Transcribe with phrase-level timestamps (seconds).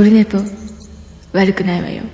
[0.00, 0.38] オルネポ
[1.34, 2.04] 悪くないわよ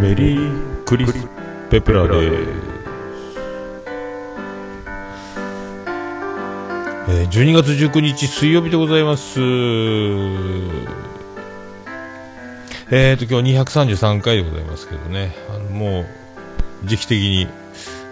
[0.00, 1.12] メリークリス
[1.68, 2.73] ペプラです、
[7.24, 9.40] えー、12月19日水曜日でございます。
[12.90, 15.34] えーと今日233回でございますけどね。
[15.48, 16.06] あのもう
[16.84, 17.48] 時期的に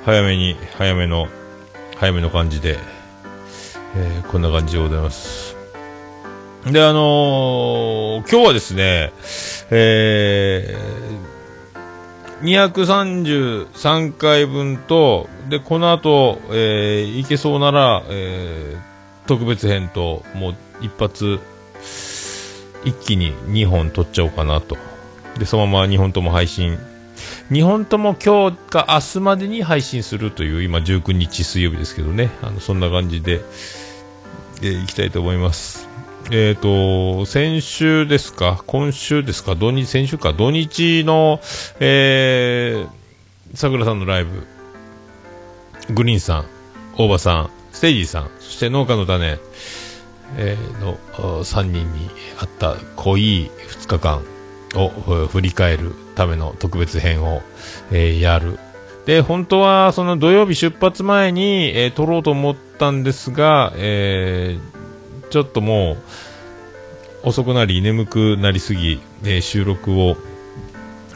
[0.06, 1.28] 早めに早めの
[1.96, 2.78] 早めの感じで、
[3.96, 5.56] えーこんな感じでございます。
[6.64, 9.12] であのー今日はですね
[9.70, 18.91] えー、233回分と、で、この後、えー、いけそうなら、えー、
[19.33, 21.41] 特別編と、もう一発、
[22.84, 24.77] 一気に2本撮っちゃおうかなと。
[25.38, 26.78] で、そのまま2本とも配信。
[27.50, 32.28] 2本とも今日か明日までに配信するという、今19日水曜日ですけどね。
[32.42, 33.41] あの、そんな感じで、
[34.60, 35.88] えー、いきたいと思います。
[36.30, 38.62] えっ、と、先週ですか？
[38.66, 39.55] 今週ですか？
[39.55, 41.41] 土日、先週か土日の、
[41.80, 44.47] えー、桜さんのライブ、
[45.94, 46.44] グリーンさん、
[46.98, 49.39] 大場さん、ステージさん、そして農家の種、
[50.37, 50.97] えーの
[51.45, 54.23] 3人にあった濃い2日間
[54.75, 54.89] を
[55.28, 57.43] 振り返るための特別編を、
[57.91, 58.59] えーやる。
[59.06, 64.73] で、本当はその土曜日出発前に、えー撮ろうと思ったんですが、えー
[65.31, 65.97] ちょっとも
[67.25, 70.17] う遅くなり眠くなりすぎ、え収録を、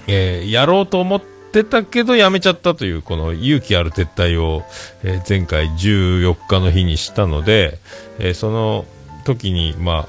[0.06, 4.64] えーやろうと思ってたけどやめちゃったというこの勇気ある撤退を、
[5.02, 7.78] えー前回14日の日にしたので、
[8.18, 8.84] えーその
[9.24, 10.08] 時にま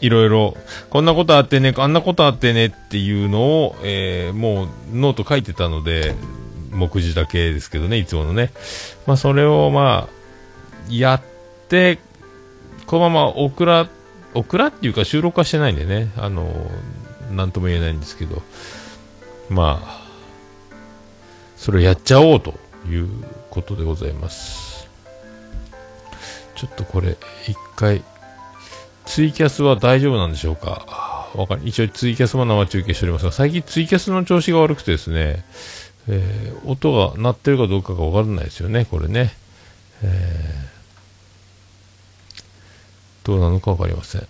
[0.00, 0.56] いろいろ
[0.88, 6.14] こんなことあってねあんなことあってねっていうのを、えーもうノート書いてたので
[6.70, 8.50] 目次だけですけどねいつものね。
[9.06, 10.20] まあそれをまあ
[10.88, 11.22] やっ
[11.68, 11.98] て
[12.90, 13.88] このままオクラ、
[14.34, 16.50] オクラっていうか収録はしてないんでね、あの、
[17.30, 18.42] なんとも言えないんですけど、
[19.48, 19.99] まあ、
[21.60, 22.54] それをやっちゃおうと
[22.88, 23.06] いう
[23.50, 24.88] ことでございます。
[26.56, 28.02] ちょっとこれ、一回、
[29.04, 31.28] ツイキャスは大丈夫なんでしょうか？
[31.34, 35.44] わかる一応ツイキャスも生中継しておりますが、最近ツイキャスの調子が悪くてですね、
[36.08, 39.34] えー音が鳴ってるかどうかがわからないですよね、これね。
[40.02, 40.70] えー
[43.24, 44.26] どうなのか分かりません。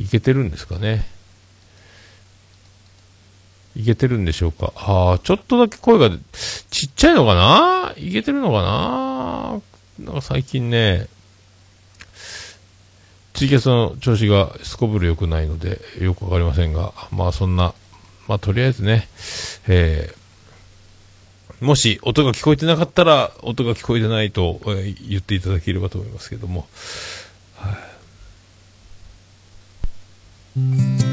[0.00, 1.06] いけてるんですかね。
[3.84, 4.72] いけてるんでしょうか？
[4.76, 6.16] ああ、ちょっとだけ声が
[6.70, 7.92] ちっちゃいのかな？
[7.98, 9.60] いけてるのかな？
[10.06, 11.06] なんか最近ね、
[13.34, 17.74] ツイキャスの調子がすこぶる良くないので、よくわかりませんが、まあそんな、
[18.26, 19.06] まあとりあえずね、
[19.68, 20.24] えー
[21.60, 26.66] もし音が聞こえてなかったら、音が聞こえてないと、え言っていただければと思いますけども。
[27.54, 27.78] は
[30.58, 31.03] い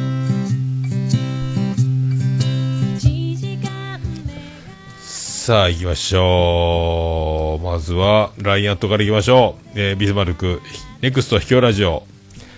[5.41, 7.65] さあ行きましょう。
[7.65, 9.79] まずは、ラインアットから行きましょう。
[9.79, 10.61] えービスマルク、
[11.01, 12.03] ネクスト秘境ラジオ、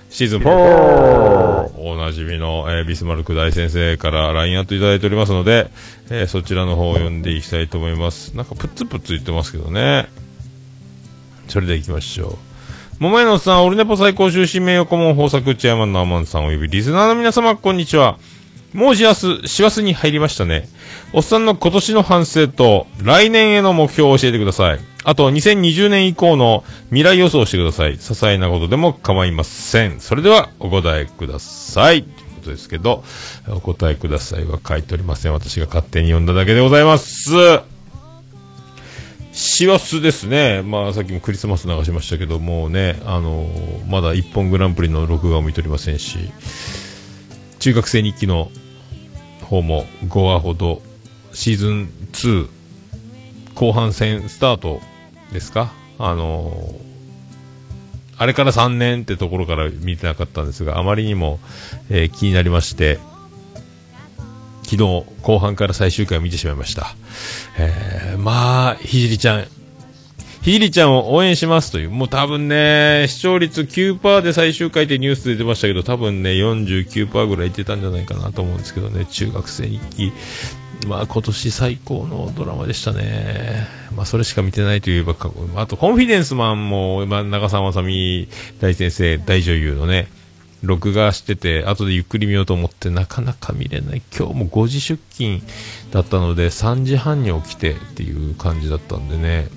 [0.10, 5.72] シーズン4、おなじみの、えービスマルク大先生からラインアットいただいておりますので、
[6.10, 8.36] えーそちらの方を読んでいきたいと思います。
[8.36, 10.10] なんかプツプツ言ってますけどね。
[11.48, 12.38] それでは行きましょう。
[13.00, 18.18] 桃屋のさん、オルネポ最高終身名誉顧問豊作チェアマンのアマンさんおよびリスナーの皆様、こんにちは。
[18.74, 20.68] もう師走、師走に入りましたね。
[21.14, 24.80] おっさんの今年の反省と、来年への目標を教えてください。
[25.04, 27.94] あと、2020年以降の未来予想をしてください。
[27.94, 30.00] 些細なことでも構いません。
[30.00, 32.04] それでは、お答えください。
[32.04, 33.04] ということですけど、
[33.48, 35.34] お答えくださいは書いておりません。
[35.34, 37.32] 私が勝手に読んだだけでございます。
[39.34, 40.62] 師走ですね。
[40.62, 43.48] まあ、さっきもクリスマス流しましたけど、もうね、あの
[43.90, 46.18] まだ一本グランプリの録画を見ておりませんし、
[47.60, 48.52] 中学生日記の
[49.54, 50.82] 方も5話ほど、
[51.32, 52.50] シーズン2
[53.54, 54.82] 後半戦スタート
[55.32, 55.72] ですか？
[56.00, 56.94] あのー
[58.16, 61.40] あれから3年ってところから見てなかったんですが、あまりにも、
[61.90, 63.00] えー気になりまして、
[64.64, 66.96] 昨日後半から最終回を見てしまいました。
[67.58, 69.48] えーまあ、ひじりちゃん、
[70.44, 80.12] ひりちゃんを応援しますという、もう多分ね、視聴率9%で最終回ってニュースで出ましたけど、多分ね、49%ぐらいいってたんじゃないかなと思うんですけどね、中学生日記、
[80.86, 83.66] まあ今年最高のドラマでしたね。
[83.96, 85.16] まあそれしか見てないといえば、
[85.56, 88.28] あとコンフィデンスマンも、まあ、長澤まさみ
[88.60, 90.10] 大先生、大女優のね、
[90.62, 94.02] 録画してて、後でゆっくり見ようと思って、なかなか見れない。
[94.14, 95.42] 今日も5時出勤
[95.92, 99.48] だったので、3時半に起きてっていう感じだったんでね。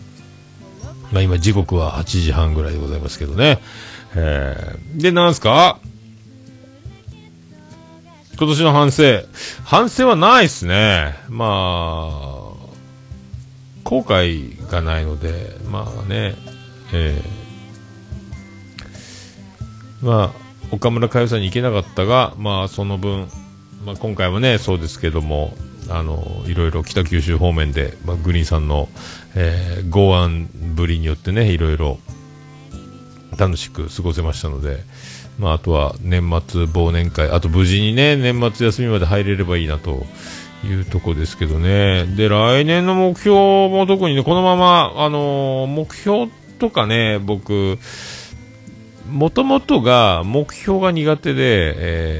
[1.12, 3.60] まあ今時刻は8時半ぐらいでございますけどね。
[4.14, 5.78] えー、で、なんすか？
[8.38, 9.20] 今年の反省。
[9.64, 11.14] 反省はないっすね。
[11.28, 11.48] まあ、
[13.84, 16.34] 後悔がないので、まあね、
[16.92, 23.28] えー、まあ、岡村佳代さんに行けなかったが、まあその分、
[23.86, 25.54] まあ今回もね、そうですけども、
[25.88, 28.88] あの、いろいろ北九州方面で、まあ、グリーンさんの、
[29.36, 31.98] えー、剛腕ぶりによってね、いろいろ
[33.38, 34.78] 楽しく過ごせましたので、
[35.38, 40.06] まあ、あとは年末忘年会、あと無事にね、年末休みまで入れればいいなと
[40.64, 42.06] いうとこですけどね。
[42.16, 43.36] で、来年の目標
[43.68, 47.78] も特にね、このまま、あのー、目標とかね、僕、
[49.10, 51.74] もともとが目標が苦手で、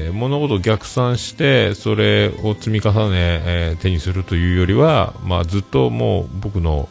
[0.07, 6.89] えー、物事を逆算して、それを積み重ね、えー、手にするというよりは、まあ、ずっともう僕の、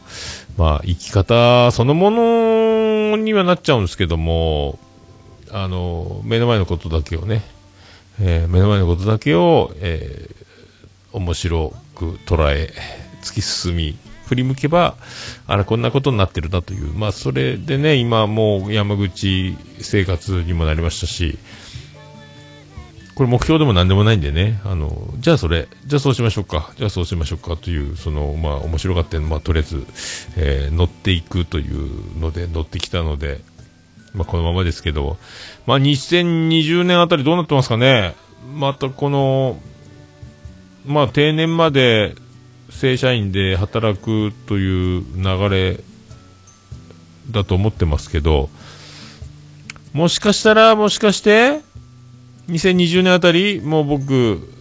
[0.57, 4.79] まあ、生き方そのものにはなっちゃうんですけども、
[5.51, 7.43] あの目の前のことだけをね、
[8.21, 12.73] えー、目の前のことだけを、えー、面白く捉え
[13.23, 14.97] 突き進み振り向けば
[15.47, 16.93] あらこんなことになってるなという。
[16.93, 21.39] まあそれでね今もう山口生活にもなりましたし
[23.17, 29.87] これ目標でも何でもないんでね、あの、じゃあそれ、じゃあそうしましょうか、じゃあそうしましょうかという、その、まあ面白がって、まあとりあえず、
[30.37, 33.41] えー、乗っていくというので、乗ってきたので、
[34.13, 35.17] まあ、このままですけど、
[35.67, 38.15] まあ、2020年あたりどうなってますかね、
[38.55, 39.61] またこの、
[40.85, 42.17] まあ、定年まで
[42.71, 45.81] 正社員で働くという流れ
[47.31, 48.51] だと思ってますけど、
[49.93, 51.61] もしかしたら、もしかして、
[52.49, 54.53] 2020年あたり、もう僕、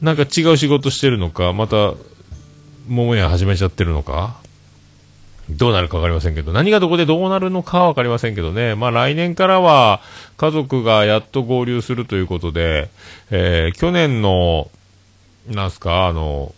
[0.00, 1.94] なんか違う仕事してるのか、また、
[2.88, 4.40] 桃屋始めちゃってるのか、
[5.50, 10.00] どうなるか分かりませんけど、何がどこでどうなるのかは分かりませんけどね、まあ来年からは
[10.36, 12.90] 家族がやっと合流するということで、
[13.30, 14.70] えー、去年の、
[15.48, 16.54] なんすか、あの、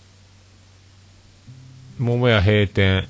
[1.99, 3.09] 桃屋閉店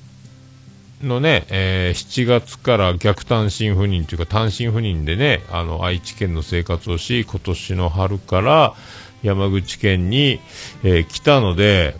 [1.01, 8.73] のね、えー、7月から逆単身赴任というか単身赴任でね、あの、愛知県の生活をし、今年の春から
[9.21, 10.39] 山口県に、
[10.83, 11.95] えー、来たので、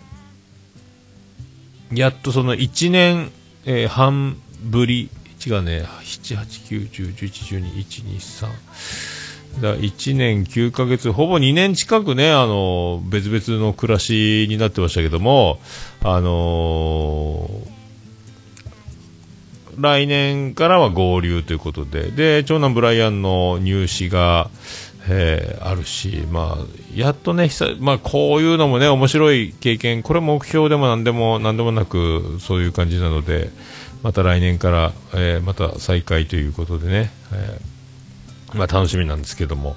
[1.92, 3.30] やっとその1年
[3.66, 5.08] えー、半ぶり、
[5.44, 8.48] 違うね、7、8、9、10、11、12、1、2、3。
[9.60, 15.58] だ1年9ヶ月、ほぼ2年近くね、あの、別々の暮らしになってましたけども、
[16.02, 17.74] あのー、
[19.80, 24.50] 来年からは合流ということで、で、長男ブライアンの入試が、
[25.08, 26.64] えー、あるし、まあ、
[26.94, 33.50] やっとね、まあ、こういうのもね、面白い経験、これ目標でも何でも、何でもなく、そういう感じなので、
[34.02, 37.73] また来年から、えー、また再開ということでね、えー、
[38.54, 39.76] まあ、楽しみなんですけども、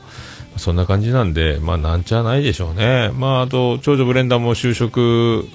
[0.57, 3.12] そんな感じなんで、まあ、なんちゃないでしょうね。
[3.13, 5.48] まあ、あと、長女ブレンダーも就職、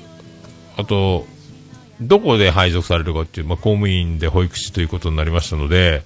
[0.77, 1.27] あと、
[2.01, 6.03] どこで配属されるかっていう、まあ、公務員で保育士ということになりましたので、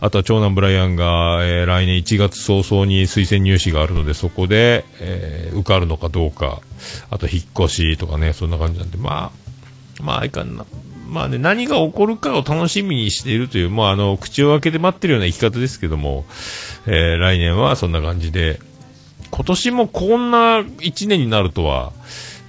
[0.00, 6.60] あとは長男ブライアンが、えー、来年1月早々に推薦入試があるので、そこで、えー、受かるのかどうか、
[7.10, 9.30] あと引っ越しとかね、そんな感じなんで、ま
[10.00, 10.64] あ、まあ、いかんな。
[11.08, 16.24] まあね、何が起こるかを楽しみにしているという、まあ、あの、口を開けて待ってるような生き方ですけども、
[16.86, 18.60] えー、来年はそんな感じで、
[19.30, 21.92] 今年もこんな1年になるとは、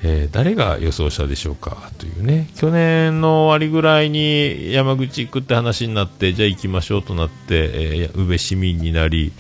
[0.02, 9.34] えー、誰が予想したでしょうかというね、去年の終わりぐらいに山口行くって話になって、じゃあ行きましょうとなって、えー、宇部市民になり、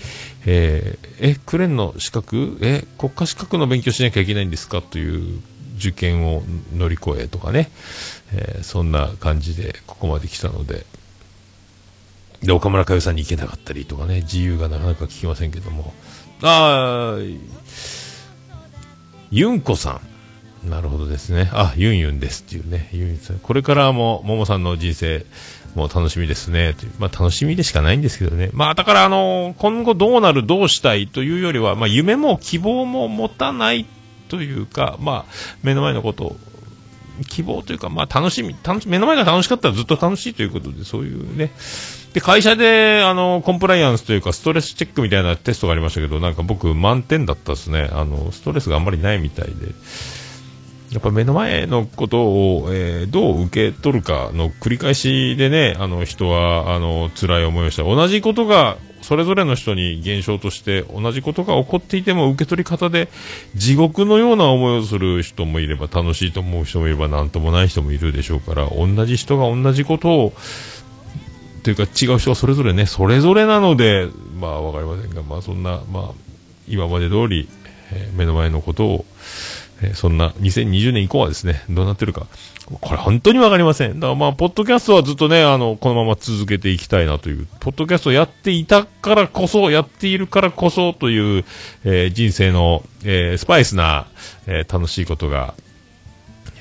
[0.45, 2.57] えー、え、クレーンの資格？
[2.61, 4.81] え、国家資格の勉強しなきゃいけないんですか？
[4.81, 5.39] という
[5.77, 6.43] 受験を
[6.75, 7.71] 乗り越えとかね、
[8.33, 10.85] えー、そんな感じでここまで来たので、
[12.41, 15.93] で、岡村佳代さんに行けなかったりとかね、自由がなかなか聞きませんけども、
[16.41, 17.17] あ、
[19.31, 19.99] ユンコさ
[20.65, 20.69] ん。
[20.69, 21.49] なるほどですね。
[21.53, 22.89] あ、ユンユンですっていうね。
[22.91, 23.39] ユンユンさん。
[23.39, 25.25] これからも、ももさんの人生、
[25.75, 26.73] もう楽しみですね。
[26.73, 26.91] という。
[26.99, 28.49] まあ楽しみでしかないんですけどね。
[28.53, 33.85] まあだからあの、今後どうなる、どうしたいというよりは、まあ夢も希望も持たない
[34.27, 35.33] というか、まあ
[35.63, 36.37] 目の前のことを、
[37.27, 41.51] 希望というか、まあ楽しみ、楽し目の前が楽しかったらずっと楽しいということで、そういうね。
[42.13, 47.89] で、会社で、あの、コンプライアンスというか、ストレスチェックみたいなテストがありましたけど、なんか僕満点だったですね。
[47.91, 49.53] あの、ストレスがあんまりないみたいで。
[50.91, 57.83] やっぱ目の前のことを、えー、どう受け取るかの繰り返しでね、あの人は、あの、辛い思いをした。
[57.83, 58.77] 同じことが、
[59.09, 63.09] それぞれの人に現象として同じことが起こっていても受け取り方で
[63.55, 70.33] 地獄のような思いをする人もいれば楽しいと思う人もいれば何ともない人もいるでしょうから同じ人が同じことを
[71.63, 76.11] というか違う人はそれぞれねそれぞれなのでまあわかりませんがまあそんなまあ
[76.67, 77.49] 今まで通り、
[77.91, 79.05] え、目の前のことを
[79.81, 82.27] えー、そんな2020年以降はですね、どうなってるか。
[82.81, 83.99] これ本当にわかりません。
[83.99, 91.45] だからまあ、ポッドキャストはずっとね、あの、このまま続けていきたいなという、ポッドキャストやっていたからこそ、やっているからこそという、
[91.83, 94.07] えー、人生の、えー、スパイスな、
[94.45, 95.55] え楽しいことが、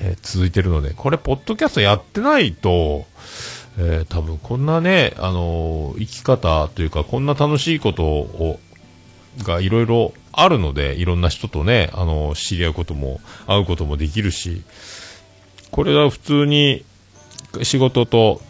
[0.01, 3.05] え続いてるので、これ、ポッドキャストやってないと、
[3.77, 8.59] え多分こんなね、あの生き方というか、こんな楽しいことを、
[9.43, 14.63] がいろいろあるので、いろんな人とね、あの、知り合うことも、会うこともできるし、
[15.71, 16.85] これは普通に
[17.63, 18.41] 仕事と、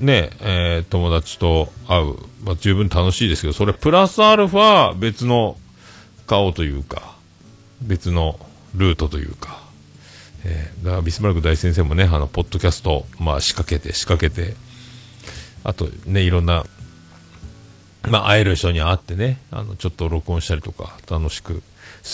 [0.00, 5.56] ね、えー、友達と会う、まあ、十分楽しいですけど、それプラスアルファ別の
[6.26, 7.16] 顔というか、
[7.82, 8.38] 別の
[8.74, 9.60] ルートというか、
[10.44, 14.54] えー、だからビスマルク大先生もね、あの、ポッドキャスト、まあ仕掛けて仕掛けて、
[15.64, 16.64] あとね、いろんな
[18.02, 21.62] まあ、会える人に会ってね、あの、ちょっと録音したりとか、楽しく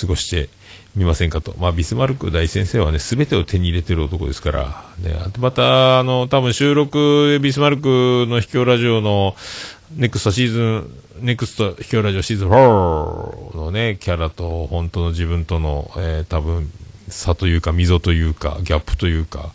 [0.00, 0.48] 過ごして
[0.96, 1.54] みませんかと。
[1.58, 9.36] まあ、ビスマルク大先生はね、すべてを手に入れてる男ですから、ね、あとまた、あの、多分収録、ビスマルクの秘境ラジオの、
[9.96, 16.70] ネクストシーズン、ネクスト秘境ラジオシーズン4のね、キャラと本当の自分との、えー、多分、
[17.08, 19.52] 差というか、溝というか、ギャップというか、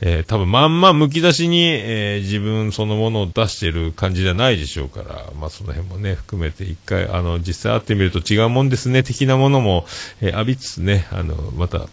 [0.00, 9.86] えー、多分まんまむき出しに、えー、自分そのものを出してる感じじゃないでしょうから、まあその辺もね、含めて一回、あの、実際会ってみると違うもんですね、的なものも、
[10.20, 11.88] えー、浴びつつね、あの、また、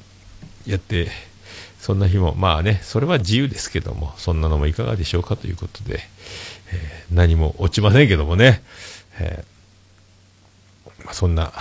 [0.68, 1.10] やって、
[1.80, 6.00] そんな日も、まあね、それは自由ですけども、そんなのもいかがでしょうかということで、
[6.74, 8.64] えー、何も落ちませんけどもね、
[9.20, 11.54] えー、まあ、そんな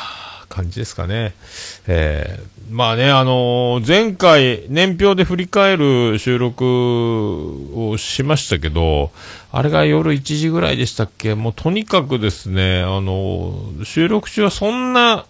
[0.54, 1.34] 感じですかね。
[1.86, 6.64] えーまあね、あのー、前回、年表で振り返る収録
[7.74, 9.10] をしましたけど、
[9.52, 11.34] あれが夜1時ぐらいでしたっけ？
[11.34, 15.26] もうとにかくですね、あのー、収録中はそんな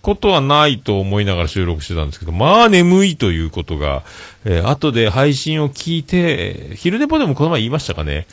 [0.00, 4.04] ことはないと思いながら収録してたんですけど、まあ眠いということが、
[4.44, 8.28] えー、後で配信を聞いて、昼寝ぽでもこの前言いましたかね、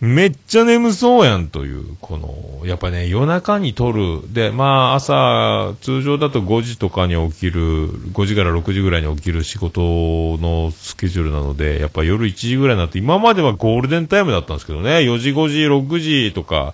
[0.00, 4.32] めっちゃ眠そうやんという、この、やっぱね、夜中に撮る。
[4.32, 16.72] で、まあ、朝、通常だと5時とかに起きる、5時から6時ぐらいに起きる仕事のスケジュールなので、やっぱ夜1時ぐらいになって、今まではゴールデンタイムだったんですけどね、4時、5時、6時とか、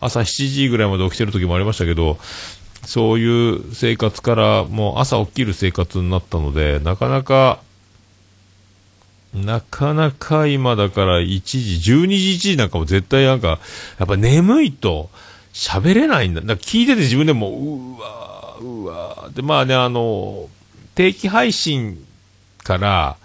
[0.00, 2.16] 朝7時ぐらいまで起きてる時もありましたけど、
[2.86, 7.58] そういう生活から、もう朝起きる生活になったので、なかなか、
[9.34, 13.58] なかなか今だから1時、12時1時なんかも絶対なんか、
[13.98, 15.10] やっぱ眠いと
[15.52, 16.40] 喋れないんだ。
[16.40, 20.48] だ聞いてて自分でも、うわうわで、まあね、あの、
[20.94, 22.04] 定期配信
[22.62, 23.16] から、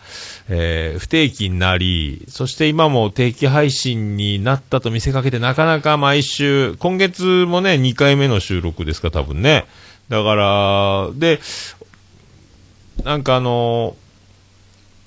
[0.50, 9.66] えー、不定期になり、そして今も定期配信になったと見せかけて、なかなか毎週、今月もね、2回目の収録ですか、多分ね。
[10.08, 11.42] だから、で、
[13.04, 13.96] なんかあの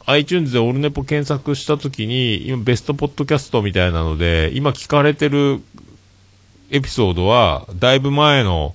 [0.06, 5.60] iTunes でオルネポ検索したときに、今ベストポッドキャストみたいなので、今聞かれてる
[6.70, 8.74] エピソードは、だいぶ前の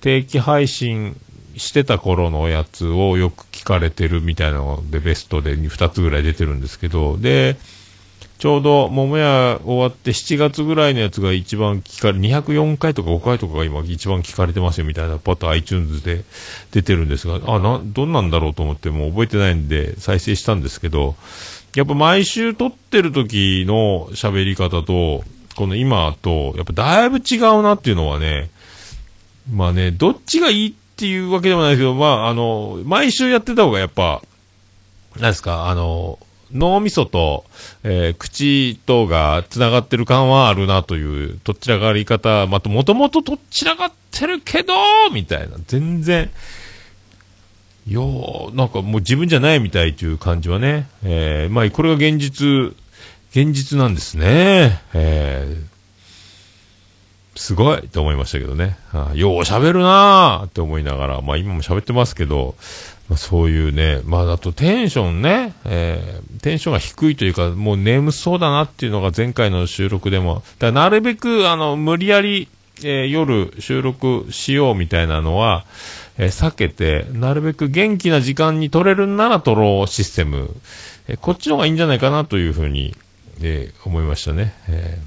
[0.00, 1.16] 定期配信
[1.56, 7.56] してた頃のやつをよく聞かれてるみたいなので、ベストで2つぐらい出てるんですけど、で、
[8.38, 16.24] ちょうど桃屋終わって7月ぐらいのやつが一番聞かれ、204回とか5回とかが今一番聞かれてますよみたいなパッと iTunes で
[16.72, 21.14] 出てるんですが、あ、な、どんなんだろうと思ってもう覚えてないんで再生したんですけど、
[21.74, 25.24] やっぱ毎週撮ってる時の喋り方と、
[25.56, 28.50] この今と、やっぱだいぶ違うなっていうのはね、
[29.50, 34.22] まあね、どっちがいいっていうわけでもないですけど、まああの、毎週やってた方がやっぱ、
[35.16, 36.18] なんですか、あの、
[36.54, 37.44] 脳みそと、
[37.82, 44.74] えー、口とが繋がってる感はあるなという、とっちらがり方、また、もともととっちらがってるけど、
[45.12, 46.30] みたいな、全然、
[47.88, 52.74] よう、なんかもう自分じゃないみたいという感じはね、えー、まあ、これが現実、
[53.30, 54.80] 現実なんですね。
[54.94, 58.78] えー、すごいと思いましたけどね。
[58.92, 62.54] あよう喋るなーって思いながら、まあ今も喋ってますけど、
[63.08, 72.48] まあ、そういうね、まあ、あとテンションね、えー、テンションが低いというか、もう眠そうだなっていうのが前回の収録でも、だなるべく、あの、無理やり
[72.82, 75.64] えー、夜収録しようみたいなのは、
[76.18, 80.50] えー、避けて、なるべく元気な時間に撮れるなら撮ろうシステム、
[81.06, 82.96] えー、こっちの方がいいんじゃないかなというふうに、
[83.40, 84.54] えー、思いましたね。
[84.68, 85.00] え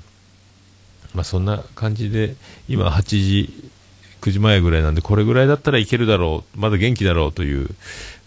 [1.13, 2.35] まあ、そんな感じで、
[2.69, 3.71] 今8時、
[4.21, 7.69] 9時前ぐらいなんで、これぐらいだったらいけるだろう、まだ元気だろうという、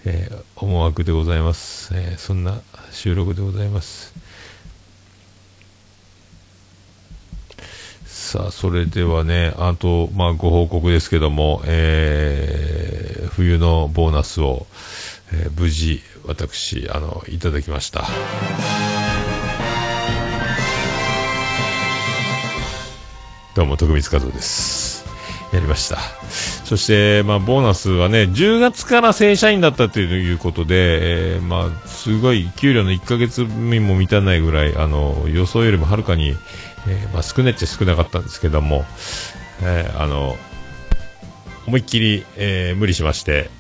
[0.04, 4.14] え思惑でございます、えそんな収録でございます。
[8.30, 14.68] さあ、それではね、あと、まあ、ご報告ですけども、えー、冬のボーナスを、
[15.32, 18.06] えー、無事、私、あの、いただきました。
[23.56, 25.00] どうも、徳光和夫です。
[25.52, 25.99] やりました。
[26.64, 36.37] そして、まあ、ボーナスはね、10月から正社員だったということで、えー、まあ、すごい、給料の1ヶ月目も満たないぐらい、あの、予想よりもはるかに、
[36.88, 38.85] えー、まあ、少ねっちゃ少なかったんですけども、
[39.62, 40.38] えー、あの、
[41.66, 43.50] 思いっきり、えー、無理しまして、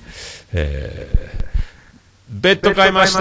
[0.52, 3.20] えー、ベッド買いました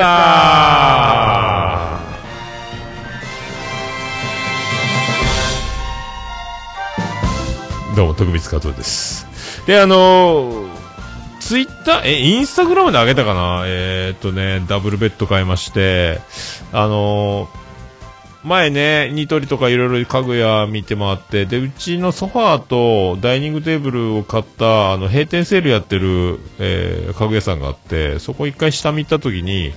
[7.99, 9.27] どうも、徳光和夫です。
[9.67, 10.69] で、あのー、
[11.41, 13.63] ツイッター、え、インスタグラムで上げたかな？
[13.65, 16.21] えー、っとね、ダブルベッド買いまして、
[16.71, 29.73] あのー前ね、ニトリとかいろいろ家具屋見て回って、で、うちのソファーとダイニングテーブルを買った、あの、閉店セールやってる、えー、家具屋さんがあって、そこ一回下見た時に、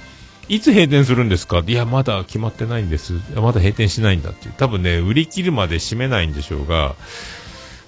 [0.47, 1.65] いつ閉店するんですか？
[1.67, 3.15] いや、まだ決まってないんです。
[3.35, 4.55] まだ閉店しないんだっていう。
[4.57, 6.95] 多分ね、売り切るまで閉めないんでしょうが、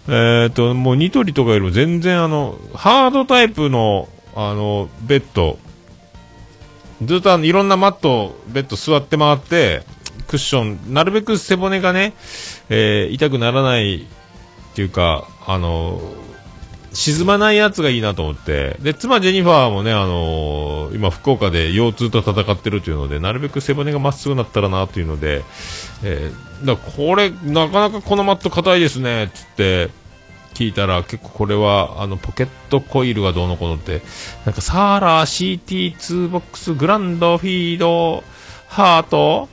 [0.08, 5.58] えっ、と、もうニトリとかよりも全然あの、ハードタイプの、あの、ベッド、
[7.02, 9.82] ずっとあの、いろんなマット、ベッド座って回って、
[10.26, 12.14] クッション、なるべく背骨がね、
[12.68, 14.06] えー、痛くならないっ
[14.74, 16.00] ていうか、あの
[16.94, 25.42] 沈まないやつがいいなと思って、で、妻ジェニファーもね、あのー、今福岡で腰痛と戦ってるというので、なるべく背骨がまっすぐなったらなというので、
[26.02, 29.90] えー、だこれ、なかなかこのマット硬いですね、つって、
[30.54, 34.02] 聞いたら結構これはあのポケットコイルがどうのこうのって
[34.46, 38.22] なんかサーラー CT2 ボックスグランドフィード
[38.68, 39.48] ハート？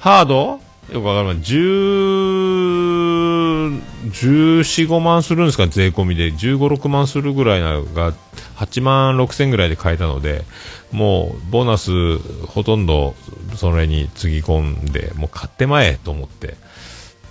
[0.00, 0.60] ハード？
[0.92, 5.66] よくわかるま10、14、5万するんですか？
[5.66, 6.30] 税込みで。
[6.32, 8.12] 1516万するぐらいなが、
[8.56, 10.44] 8万6000ぐらいで買えたので、
[10.92, 13.14] もう、ボーナス、ほとんど、
[13.56, 16.54] それにつぎ込んで、もう買ってまえと思って、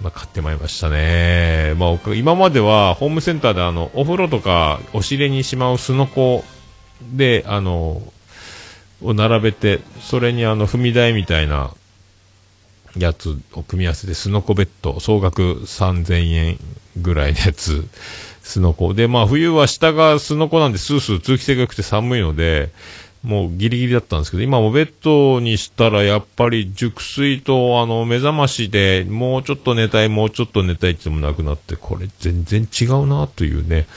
[0.02, 1.74] まあ、買ってまいりましたね。
[1.78, 6.44] まあ、今までは、ホームセンターであの、お風呂とか、お尻にしまうすのこ
[7.02, 8.02] で、あの、
[9.02, 11.72] を並べて、それにあの、踏み台みたいな、
[12.98, 16.60] やつを組み合わせて、スノコベッド、総額3000円
[16.98, 17.88] ぐらいのやつ、
[18.42, 18.94] スノコ。
[18.94, 22.72] で、まあ冬は下がスノコなんでスースー通気性が良くて寒いので、
[23.24, 33.88] もうギリギリだったんですけど、今もベッドにしたらやっぱり熟睡とあの目覚ましでもうちょっと寝たい、もうちょっと寝たいってもなくなって、これ全然違うなというね、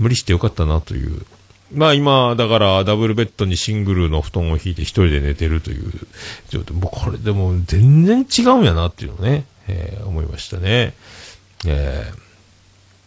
[0.00, 1.24] 無理してよかったなという
[1.74, 5.92] まあ今、だからダブルベッドにシングルの布団を引いて一人で寝てるという
[6.48, 6.76] 状態。
[6.76, 10.94] もうこれでも全然違うんやなっていうのね、えー、思いましたね。
[11.66, 12.12] え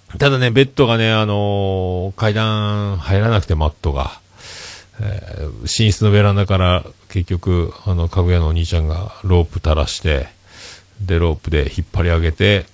[0.09, 4.19] ー、ただね、ベッドがね、あのー、階段入らなくてマットが、
[5.01, 10.27] えー、寝室のベランダから結局、あの、かぐやのお兄ちゃんがロープ垂らして、
[11.01, 12.65] で、ロープで引っ張り上げて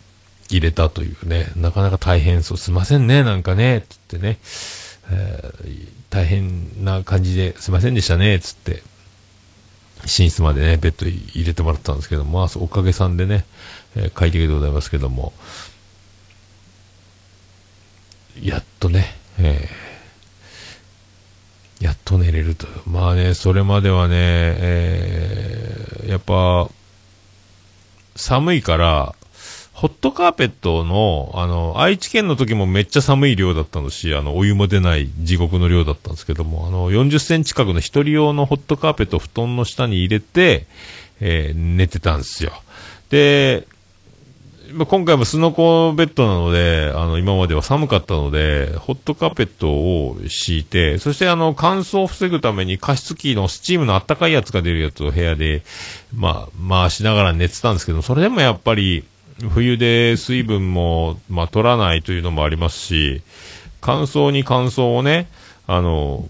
[0.49, 2.57] 入れたというね、なかなか大変そう。
[2.57, 4.37] すいませんね、なんかね、つってね。
[5.09, 8.83] えー、大変な感じですいませんでしたね、つって、
[10.03, 13.45] 寝室までね、ベッド入れてもらったんですけどまあ、おかげさんでね、
[13.95, 15.33] えー、快適でございますけども、
[18.41, 22.67] やっとね、えー、やっと寝れると。
[22.85, 26.69] まあね、それまではね、えー、やっぱ、
[28.15, 29.15] 寒いから、
[29.81, 40.67] ホットカーペットの、あの、愛知県の時もめっちゃ寒い量だったのし、あの、お湯も出ない地獄の量だったんですけども、あの、40センチ角の一人用のホットカーペットを布団の下に入れて、
[41.19, 42.51] えー、寝てたんですよ。
[43.09, 43.65] で、
[44.87, 55.63] 今回もスノコベッドなので、あの、今までは寒かったので、ホットカーペットを敷いて、そしてあの、乾燥を防ぐために加湿器のスチームのあったかいやつが出るやつを部屋で、
[56.15, 59.05] まあ、回しながら寝てたんですけど、それでもやっぱり、
[59.49, 63.21] 冬で水分も、まあ、取らないというのもありますし、
[63.81, 65.27] 乾燥に乾燥をね、
[65.67, 66.27] あの、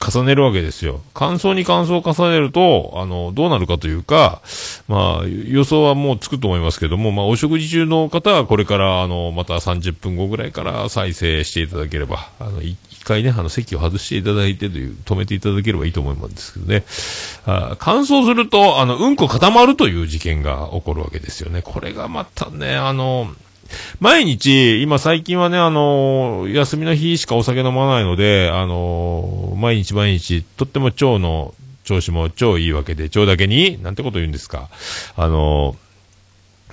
[0.00, 1.02] 重ねるわけですよ。
[1.12, 4.40] 乾燥に乾燥を重ねると、あの、どうなるかというか、
[4.88, 12.62] まあ、予想はもうつくと思いますけども、まあ、お食事中の方はこれから、あの、また30分後ぐらいから再生していただければ、あの、
[13.10, 16.84] 回ね、あの、席を外していただいてという、止めていただければいいと思うんですけどね。
[17.46, 21.62] あ乾燥すると、あの、うんこ固まるという事件が起こるわけですよね。
[21.62, 23.28] これがまたね、あの、
[24.00, 34.68] 毎日、今最近はね、あの休みの日しかお酒飲まないので、あの毎日毎日、とっても腸の調子も超いいわけで、腸だけに、なんてこと言うんですか。
[35.16, 35.76] あの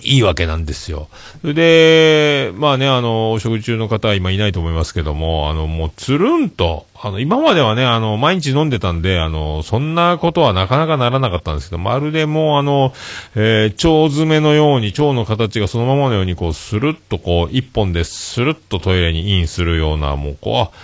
[0.01, 1.07] いいわけなんですよ。
[1.43, 12.93] で、まあね、あの、お食事中の方は今いないと思いますけども、あの、もうつるんと、あの、今まではね、あの、毎日飲んでたんで、あの、そんなことはなかなかならなかったんですけど、まるでもうあの、
[13.35, 20.75] えー、腸詰めのように、腸の形がそのままのように、こう、スルッとこう、一本でスルッとトイレにインするような、もう、こう、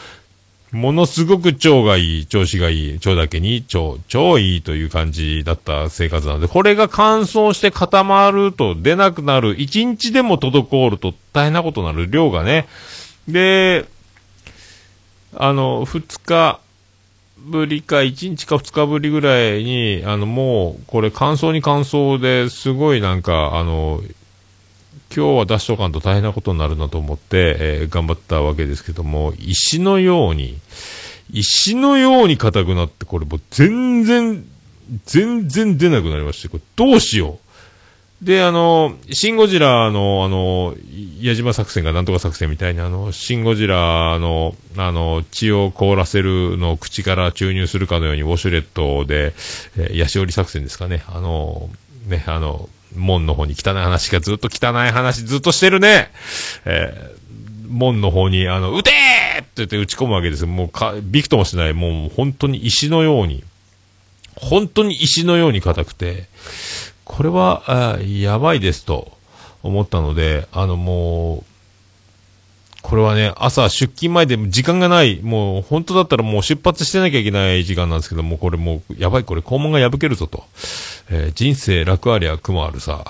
[0.74, 12.66] ものすごく腸がいい、調子がいい、腸だけに腸、超いいという感じだった生活なので、これが乾燥して固まると出なくなる、1日でも滞ると大変なことになる量がね。
[13.28, 13.86] で、
[15.36, 16.60] あの、2日
[17.38, 24.02] ぶりか、1日か2日ぶりぐらいに、あの、もう、これ乾燥に乾燥ですごいなんか、あの、
[25.16, 30.58] 今日は出しとかんと大変なことになるなと思って、えー、頑張ったわけですけども、石のように、
[31.32, 34.44] 石のように硬くなって、これもう全然、
[35.06, 37.40] 全然出なくなりまして、これどうしよ
[38.22, 38.26] う。
[38.26, 40.76] で、あの、シンゴジラの、あの、
[41.20, 49.34] 矢島作戦がなんとか作戦みたいに、あの、シンゴジラの、あの、血を凍らせるのを口から注入するかのように、ウォシュレットで、
[49.78, 51.04] えー、ヤシオリ作戦ですかね。
[51.08, 51.70] あの、
[52.08, 56.12] ね、あの、門の方に汚い話がずっと汚い話ずっとしてるね。
[56.66, 60.48] えー、門の方に、あの、撃てーって言って打ち込むわけですよ。
[60.48, 63.44] もうか、びくともしない、もう本当に石のように、
[64.36, 66.26] 本当に石のように硬くて、
[67.04, 69.12] これは、あやばいですと
[69.62, 71.44] 思ったので、あのもう、
[72.84, 80.44] これはね、朝出勤前で時間がない、もう本当だったらもう出発してなきゃいけない時間なんですけども、これもう、やばい、これ肛門が破けるぞと。
[81.10, 83.04] えー、人生楽ありゃ苦もあるさ。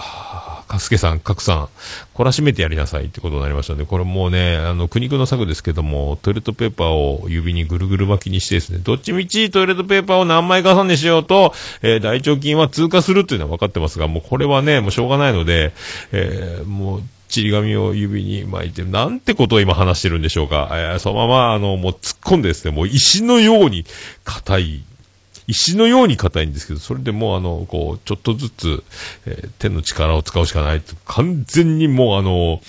[0.73, 1.69] かすけさん、かくさん、
[2.15, 15.73] 懲らしめてやりなさいってことになりましたので、これもうね、あの、苦肉の策ですけども、トイレットペーパーを指にぐるぐる巻きにしてですね、どっちみちトイレットペーパーを何枚重ねしようと、えー、大腸筋は通過するっていうのは分かってますが、もうこれはね、もうしょうがないので、
[16.11, 17.03] えー、もう、
[17.33, 20.69] ちり紙を指に巻いて、なんてことを今話してるんでしょうか。
[20.71, 23.85] えー、そのまま、あの、もう突っ込んでですね、もう石のように
[24.23, 24.83] 硬い
[25.47, 28.83] 石のように硬いんですけど、それでもうあの、こう、ちょっとずつ、
[29.25, 32.61] えー、手の力を使うしかないと、完全にもうあの、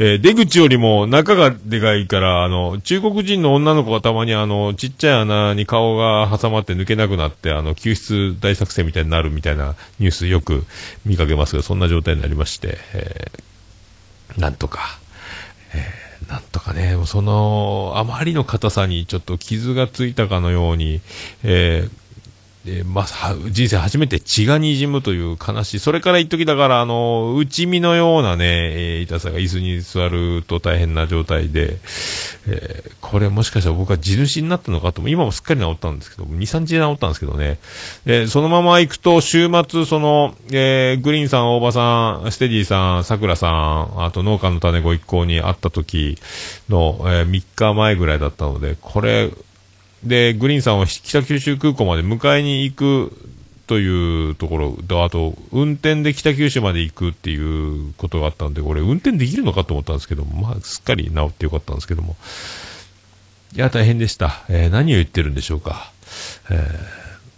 [0.00, 10.64] えー、出口よりも中がでかいから、あの、中国人の女の子がたまにあの、ちっちゃい穴に顔が挟まって抜けなくなって、あの、救出大作戦みたいになるみたいなニュースよく
[11.04, 13.40] 見かけますが、そんな状態になりまして、えー、
[14.36, 14.80] なんとか、
[15.74, 21.00] えー、なんとかね、その、あまりの硬さにちょっと傷がついたかのように、
[21.42, 21.90] えー、
[22.70, 25.78] えー、まあ、人生初めて血が滲むという悲しい。
[25.78, 31.78] それから一時だから、あの、内身のようなね、えー、痛さが椅子に座ると大変な状態で、
[32.46, 37.58] えー、これもしかしたら僕は地主になったのかと、今もすっかり治ったんですけど、2、3日で治ったんですけどね。
[38.04, 46.18] えそのまま行くと、週末、その、えグリーンさん、大場さん、ステディさん、桜さん、あと農家の種ご一行に会った時
[46.68, 49.30] の、え3日前ぐらいだったので、これ、
[50.04, 53.12] で、グリーンさんを北九州空港まで迎えに行く
[53.66, 62.16] というところと、あと、運転で北九州まで行くっていうことがあったんで、これ、運転できるのかと思ったんですけども、まあ、すっかり治ってよかったんですけども。
[63.54, 64.42] いや、大変でした。
[64.48, 65.92] えー、何を言ってるんでしょうか。
[66.50, 66.54] え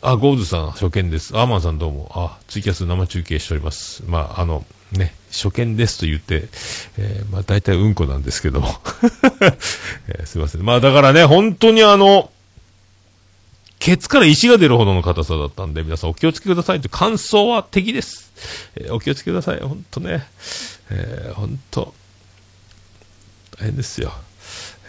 [0.02, 1.36] ー、あ、ゴーズさん、初見です。
[1.36, 2.12] アーマンさんどうも。
[2.14, 4.04] あ、ツイキャス生中継しております。
[4.06, 6.48] まあ、あの、ね、初見ですと言って、
[6.98, 8.68] えー、まあ、大体うんこなんですけども、
[10.08, 10.62] えー、すいません。
[10.62, 12.30] まあ、だからね、本当にあの、
[13.80, 18.30] ケツから石が出るほどの硬さだったんで、皆さんお気をつけくださいと、感想は敵です。
[18.76, 19.60] えー、お気をつけください。
[19.60, 20.26] ほんとね。
[20.90, 21.94] えー、ほんと、
[23.58, 24.12] 大変ですよ。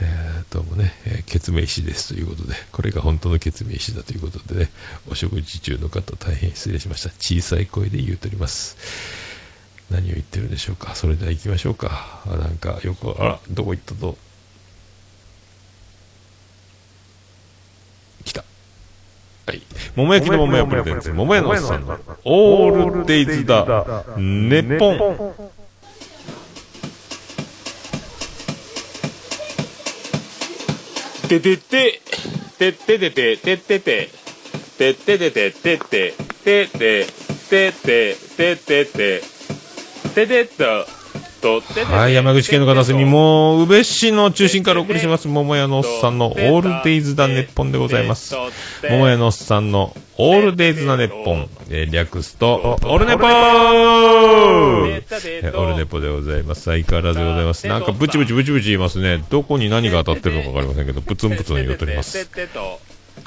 [0.01, 4.69] えー、どうもね、えー、決命石ですということで、これが本当の決命石だということでね、
[5.09, 7.11] お食事中の方大変失礼しました。
[7.11, 8.75] 小さい声で言うとります。
[9.89, 10.95] 何を言ってるんでしょうか。
[10.95, 12.21] それでは行きましょうか。
[12.25, 14.17] あなんか、よく、あら、どこ行ったと。
[19.45, 19.61] はい。
[19.95, 23.65] 桃焼きの桃屋プレゼンツ、桃屋のおっさんのオールデイズだ、
[24.17, 25.51] ネッポン。
[31.27, 32.01] ててて、
[32.59, 34.09] てててて、ててて、
[34.77, 37.07] てててて、てて、てて、
[37.49, 39.21] てて、ててて、
[40.13, 41.00] ててっと。
[41.85, 48.35] はい、山口県の片隅、もう、宇部市の中心からお送りします、桃屋のおっさんのオールデイズだネッポンでございます。
[48.89, 53.31] 桃屋のおっさんのオールデイズなネッポン、えー略すと、オールネポー
[55.43, 56.63] えーオールネポでございます。
[56.63, 57.67] 相変わらずでございます。
[57.67, 59.23] なんかブチブチブチブチ言いますね。
[59.29, 62.29] どこに何が当たってるのかわかりませんけど、プツンプツン言うとります。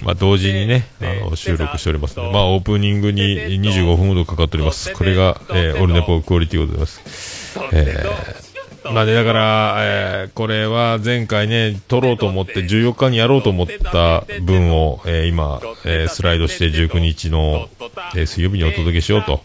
[0.03, 4.93] まあ、同時にね、あの、収録しておりますので、まあ、オープニングに25分ほどかかっております。
[4.93, 7.34] これが、えーオルネポクオリティでございます。
[7.73, 8.45] えー
[8.93, 17.69] まあね、だから、えーこれは前回ね、撮ろうと思って、14日にやろうと思った分を、えー今、えースライドして19日の、
[18.15, 19.43] えー水曜日にお届けしようと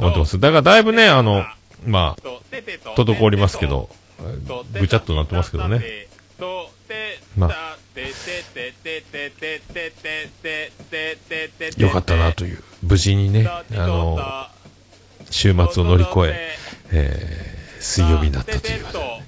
[0.00, 0.40] 思ってます。
[0.40, 1.44] だからだいぶね、あの、
[1.86, 2.28] まあ、
[2.96, 3.88] 滞りますけど、
[4.72, 5.80] ぐちゃっとなってますけどね。
[7.36, 7.76] まあ
[11.76, 14.18] よかったなという、無事にね、あの、
[15.30, 16.50] 週末を乗り越え、
[16.92, 19.24] えー水曜日になったということでね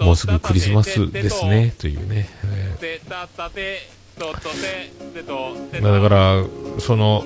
[0.00, 2.28] もうすぐクリスマスですね、というね。
[2.44, 3.10] えー
[5.82, 6.44] だから、
[6.80, 7.24] その、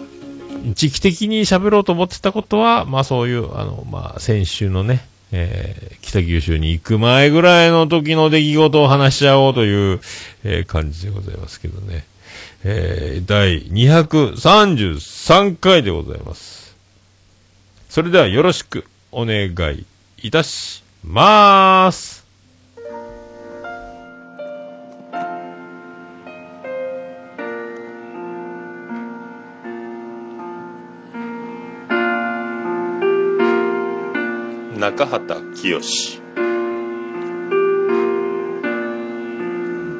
[0.74, 10.00] 時期的に喋ろうと思ってたことは、まあそういう、あの、まあ先週のね、えー北九州に行く前ぐらいの時の出来事を話しちゃおうという、
[10.44, 12.04] えー感じでございますけどね。
[12.64, 16.76] えー第233回でございます。
[17.88, 19.84] それではよろしくお願い
[20.18, 22.20] いたします。
[34.76, 35.78] 中畑清。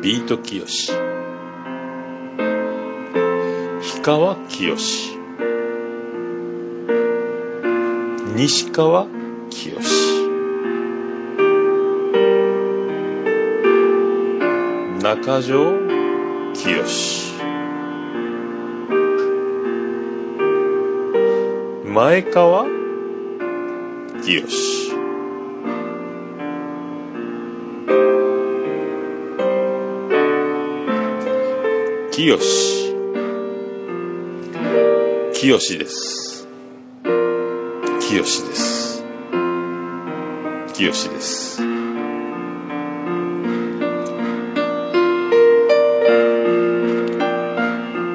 [0.02, 0.64] ビート清。
[3.92, 5.19] 氷川きよし
[8.36, 9.06] 西川
[9.50, 10.26] きよし
[15.02, 15.72] 中条
[16.54, 17.32] きよし
[21.84, 22.64] 前川
[24.22, 24.92] きよし
[32.12, 32.94] きよし
[35.34, 36.19] きよしです。
[38.10, 39.04] 清です。
[40.74, 41.62] 清です。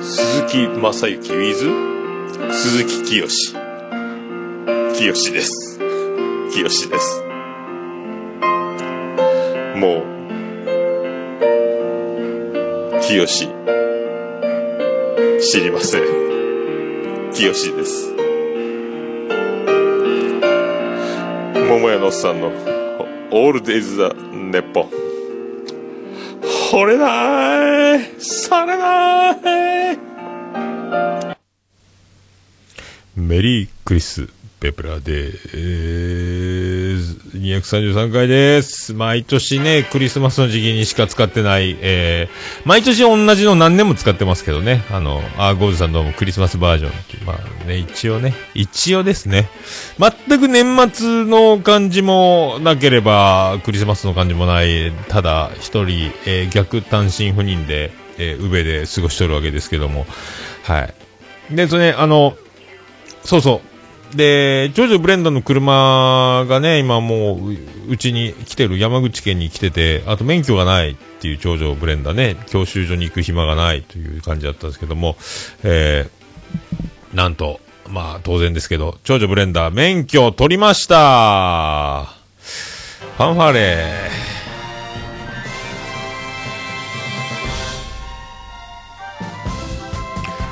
[0.01, 1.71] 鈴木正幸 with
[2.51, 3.25] 鈴木清
[4.97, 5.79] 清です。
[6.51, 7.23] 清です。
[9.77, 10.05] もう
[13.01, 13.25] 清
[15.39, 16.01] 知りません。
[17.31, 18.14] 清です。
[21.75, 24.89] 桃屋のおっさんのオールデイズ・ザ・ネッポン
[26.71, 29.31] 惚れないされな
[29.93, 29.97] い
[33.17, 34.29] メリークリス・
[34.61, 37.37] ペプラでーす。
[37.37, 38.93] 233回です。
[38.93, 44.85] 毎年ね、クリスマスの時期にしか使ってない、えー、毎年同じの何年も使ってますけどね。
[44.89, 47.14] あの、あーゴールさんどうもクリスマスバージョンって
[47.65, 49.49] ね、一応ね、一応ですね。
[49.99, 60.05] 全く年末の感じもなければ、クリスマスの感じもない、ただ一人、えー逆単身赴任で、えー、宇部で過ごしておるわけですけども、
[60.63, 60.89] は
[61.51, 61.55] い。
[61.55, 62.35] で、それね、あの、
[63.23, 63.61] そうそ
[64.13, 64.15] う。
[64.15, 67.57] で、ジョジョブレンダーの車がね、今もう、う
[67.89, 75.17] うちに来てる、山口県に来てて、あと免許がないっていう長女ブレンダーね、教習所に行く暇がないという感じだったんですけども、
[75.63, 76.84] えー、
[77.15, 82.09] なんと、まあ当然ですけど、長女ブレンダー免許を取りました
[83.15, 83.85] ファンファーレ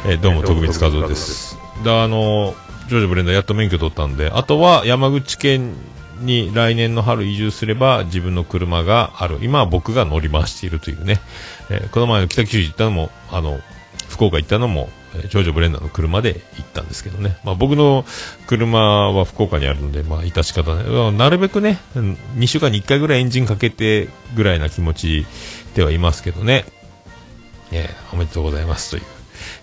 [0.06, 1.58] えーどうも、徳光和夫です。
[1.84, 2.56] だあの、
[2.88, 5.73] ジョージョブレンダーやっと免許取ったんで、あとは山口県
[6.21, 9.39] に来年の春移住すれば自分の車がある。
[9.41, 11.19] 今は僕が乗り回しているというね。
[11.69, 13.60] えーこの前の北九州行ったのも、あの、
[14.08, 17.38] 福岡行ったのも、えージョジョブレンダーの車で行ったんですけどね。
[17.43, 18.06] まあ僕の
[18.47, 21.13] 車は福岡にあるので、まあ致し方ない。
[21.13, 25.26] なるべくね、2週間に1回ぐらいエンジンかけてぐらいな気持ち
[25.76, 26.65] ではいますけどね。
[27.71, 29.04] えーおめでとうございますという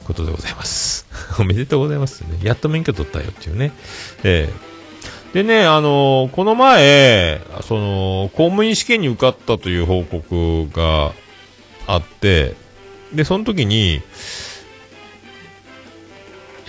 [0.04, 1.06] ことでございます。
[1.38, 2.38] おめでとうございますね。
[2.42, 3.72] やっと免許取ったよっていうね。
[4.24, 4.70] えー
[5.32, 11.12] でね、あのこの前、その、公務員試験に受かったという報告が
[11.86, 12.56] あって、
[13.12, 14.02] で、その時に、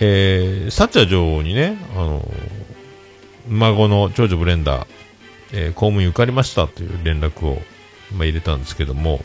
[0.03, 2.27] えー、サッチャー女王にね、あの、
[3.47, 4.87] 孫の長女ブレンダー、
[5.53, 7.61] えー、公務員受かりましたという連絡を、
[8.11, 9.23] まあ、入れたんですけども、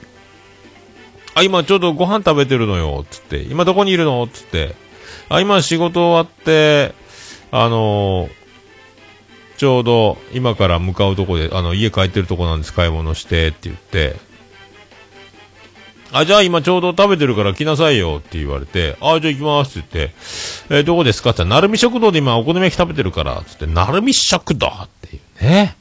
[1.34, 4.26] あ、今ちょうどご飯食べてるのよ、つって、今どこにいるの？
[4.26, 4.74] つって、
[5.30, 6.94] あ、今仕事終わって、
[7.50, 8.30] あのー、
[9.56, 14.16] ちょうど今から向かうとこで、あの、家帰ってるとこなんです、買い物してって言って、
[16.18, 20.14] あ、じゃあ今ちょうど食べてるから来なさいよって言われて、あ、じゃあ行きますって言って、
[20.70, 25.76] えー、どこですかって言ったら、なるみ食堂で今お好み焼き食べてるから、つって、なるみ食堂っていうね。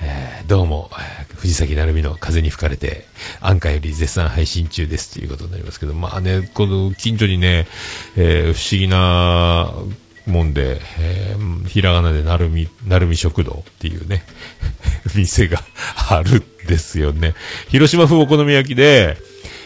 [0.00, 0.90] えー、どうも、
[1.36, 3.06] 藤崎なるみの風に吹かれて、
[3.40, 7.66] 安価より絶賛配信中ですということになりますけど、まあね、この近所にね、
[8.16, 9.72] えー、不思議な
[10.26, 14.24] もんで、えー、ひらがなでなるみ、なるみ食堂っていうね、
[15.16, 15.62] 店が
[16.10, 17.34] あるんですよね。
[17.68, 19.16] 広島風お好み焼きで、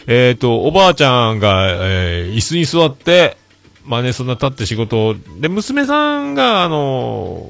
[0.07, 3.37] えっ、ー、と、おばあちゃんが、えー、椅子に座って、
[3.85, 7.49] まあね、そんな立って仕事を、で、娘さんが、あの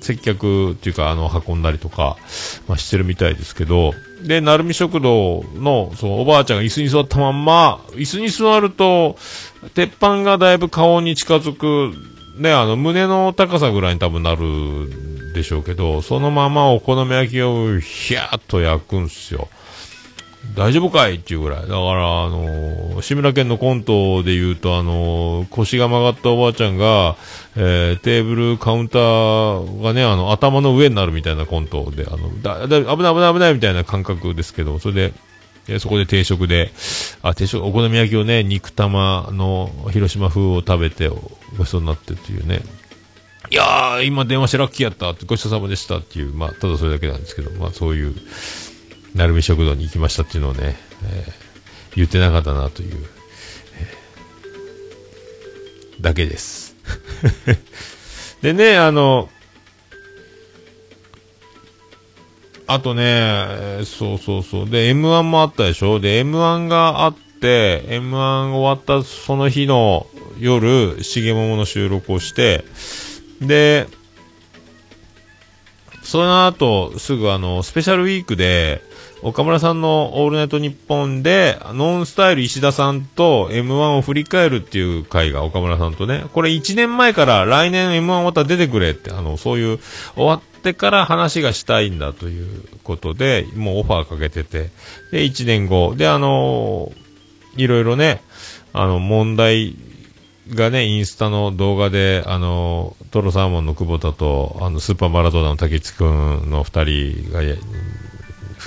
[0.00, 2.16] 接客っていうか、あの、運んだりとか、
[2.68, 9.16] まあ、してるみたいですけど、で、なるみ食堂の、その、おばあちゃんが椅子に座ったまんま、椅子に座ると、
[9.74, 11.94] 鉄板がだいぶ顔に近づく、
[12.38, 19.48] ね、あの、胸の高さぐらいに多分なるでしょうけど、そのままお好み焼きをひゃーっと焼くんすよ。
[20.54, 21.62] 大丈夫かいっていうぐらい。
[21.62, 27.16] だから、あのー、志村けんのコントで言うと、あのー、腰が曲がったおばあちゃんが、
[27.56, 35.12] えー、テーブル、カウンターがね、あの、頭の上になるみたいなコントで、あの、だ、だ、危ない危ない危ないみたいな感覚ですけど、それで、
[35.66, 36.72] えそこで定食で、
[37.22, 41.08] あ、定食、お好み焼きをね、肉玉の広島風を食べて
[41.56, 42.60] ごちそうになってっていうね。
[43.50, 48.14] いやー、今電話してラッキーやったって、ごちそうさまでしたっていう、まあ、ただそれだけなんですけど、まあ、そういう、
[49.14, 53.06] なるみ食堂に行きましたっていうのをね、えー、言ってなかったなという、
[53.78, 56.74] えー、だけです。
[58.42, 59.30] でね、あの、
[62.66, 64.70] あとね、そうそうそう。
[64.70, 66.00] で、M1 もあったでしょ？
[66.00, 70.06] で、M1 があって、M1 終わったその日の
[70.40, 72.64] 夜、しげももの収録をして、
[73.40, 73.86] で、
[76.02, 78.82] その後、すぐあの、スペシャルウィークで、
[79.24, 89.78] 岡村さんのオールナイトニッポンで、ノンスタイル石田さんと M1 を振り返るっていう回が岡村さんとね、これ1年前から来年 M1 また出てくれって、あの、そういう、
[90.14, 94.68] 終わってから話がしたいんだということで、もうオファーかけてて、
[95.10, 96.92] で、1年後、で、あの
[97.56, 98.20] いろいろね、
[98.74, 99.74] あの、問題
[100.52, 107.40] がね、インスタの動画で、あの、トロサーモンの久保田と、あの、スーパーマラドーナの竹内くんの二人が、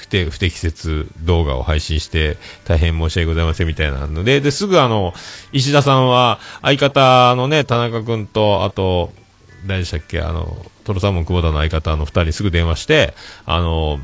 [0.08, 5.14] 不適不適切動画を配信して大変申し訳ございませんみたいなので、で、すぐあの、
[5.52, 9.12] 石田さんは相方のね、田中君と、あと、
[9.66, 13.14] 誰でしたっけ、あの、トロサーモン久保田の相方の二人にすぐ電話して、
[13.46, 14.00] あの、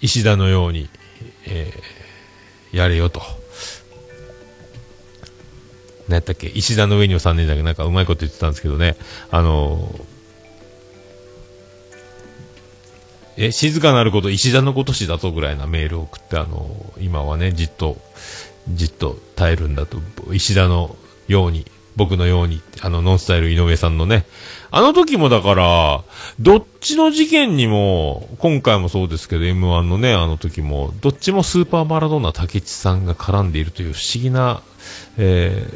[0.00, 0.88] 石田のように、
[1.46, 3.22] えー、やれよと。
[6.08, 6.48] 何やったっけ？
[6.48, 8.96] 石田の上に収んでんだけど、なんかうまいこと言ってたんですけどね。
[9.30, 9.88] あの
[13.36, 16.70] え、静かなること石田のことしだとぐらいなメールを送って、あの、
[17.00, 17.96] 今はね、じっと、
[18.68, 19.98] じっと耐えるんだと、
[20.32, 21.66] 石田のように、
[21.96, 24.26] 僕のように、あの、ノンスタイル井上さんのね、
[24.70, 26.02] あの時もだから、
[26.40, 34.62] どっちの事件にも、今回もそうですけど、M1 のね、あの時も、どっちもスーパーマラドーナ竹内さんが絡んでいるという不思議な、
[35.18, 35.68] え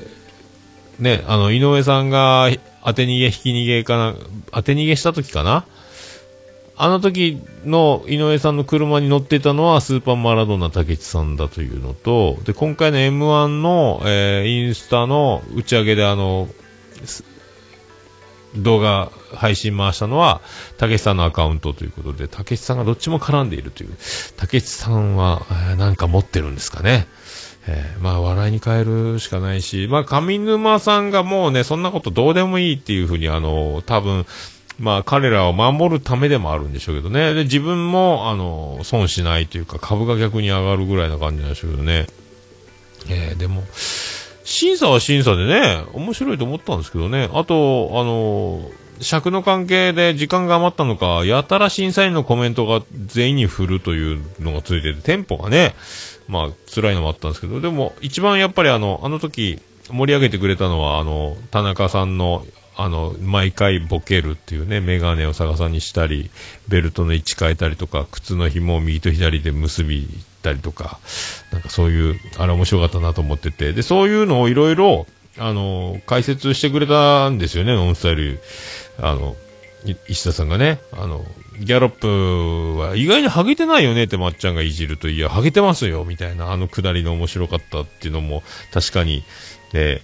[1.01, 2.49] ー、ね、あの、井上さんが
[2.85, 4.15] 当て逃げ、引き逃げかな、
[4.51, 5.65] 当て逃げした時かな
[6.81, 16.49] あの時の井上さんの車に乗っていたのはスーパーマラドーナ竹内さんだというのと、で、今回の M1 の、えー、インスタの打ち上げであの、
[18.57, 20.41] 動画配信回したのは、
[20.77, 23.91] 竹内さんのアカウントということで、竹内さんがどっちも絡んでいるという。
[24.37, 27.09] 竹内さんは、えー、なんか持ってるんですかね。
[27.67, 34.27] えー、まあ、笑いに変えるしかないし、まあ、上沼さんがもうね、そんなことどうでもいいっていうふうに、あの、多分、
[34.79, 37.35] まあ彼らを守るためでもあるんでしょうけどね。
[37.35, 42.07] で、自分も、あの、損しないというか、株が逆に上がるぐらいな感じなんでしょうけどね。
[43.09, 43.65] えー、でも、
[44.45, 47.29] 審査は審査でね、面白いと思ったんですけどね。
[47.33, 48.71] あと、あの、
[49.01, 55.75] 尺の関係で時間が余ったのか、やたら審査員のコメントが全員に振るというのがついてて、テンポがね、
[56.29, 59.59] まあ、辛いのもあったんですけど、でも、一番やっぱりあの、あの時、
[59.91, 62.45] 盛り上げてくれたのは、あの、田中さんの
[62.81, 66.31] あの、毎回ボケるっていうね、メガネを逆さにしたり、
[66.69, 70.07] ベルトの位置変えたりとか、靴の紐を右と左で結び
[70.43, 71.01] たりとか、
[71.51, 75.09] なんかそういう、あれ面白かったなと思ってて、で、そういうのをいろいろ、
[75.39, 78.41] あの、解説してくれたんですよね、ノンスタイル。
[79.01, 79.37] あの、
[80.07, 81.25] 石田さんがね、あの、
[81.59, 89.25] ギャロップは意外にハゲてないよねってまっちゃんがいじると、いや、ハゲてますよ、みたいな、あのくだりの面白かったっていうのも、確かに、
[89.73, 90.01] ね、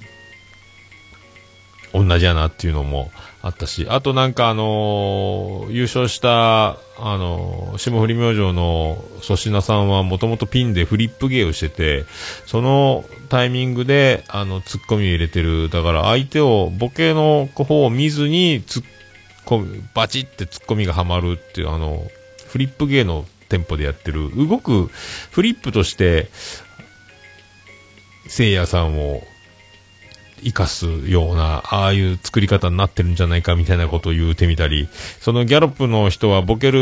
[1.95, 12.05] 同じやなっていうのもあったし、あとなんかあのー優勝した、あのー霜降り明星の粗品さんはもともとピンでフリップ芸をしてて、
[12.47, 15.71] そのタイミングで、あの、ツッコミを入れてる。
[15.71, 18.85] だから相手を、ボケの方を見ずに、ツッ
[19.45, 22.03] コミ、バチってツッコミがはまるっていう、あの、
[22.47, 24.87] フリップ芸のテンポでやってる、動く
[25.31, 26.29] フリップとして、
[28.27, 29.23] せいやさんを
[30.45, 34.89] 生かすような、ああいう作り方になってるんじゃないかみたいなことを言うてみたり、
[35.21, 36.79] そのギャロップの人はボケる、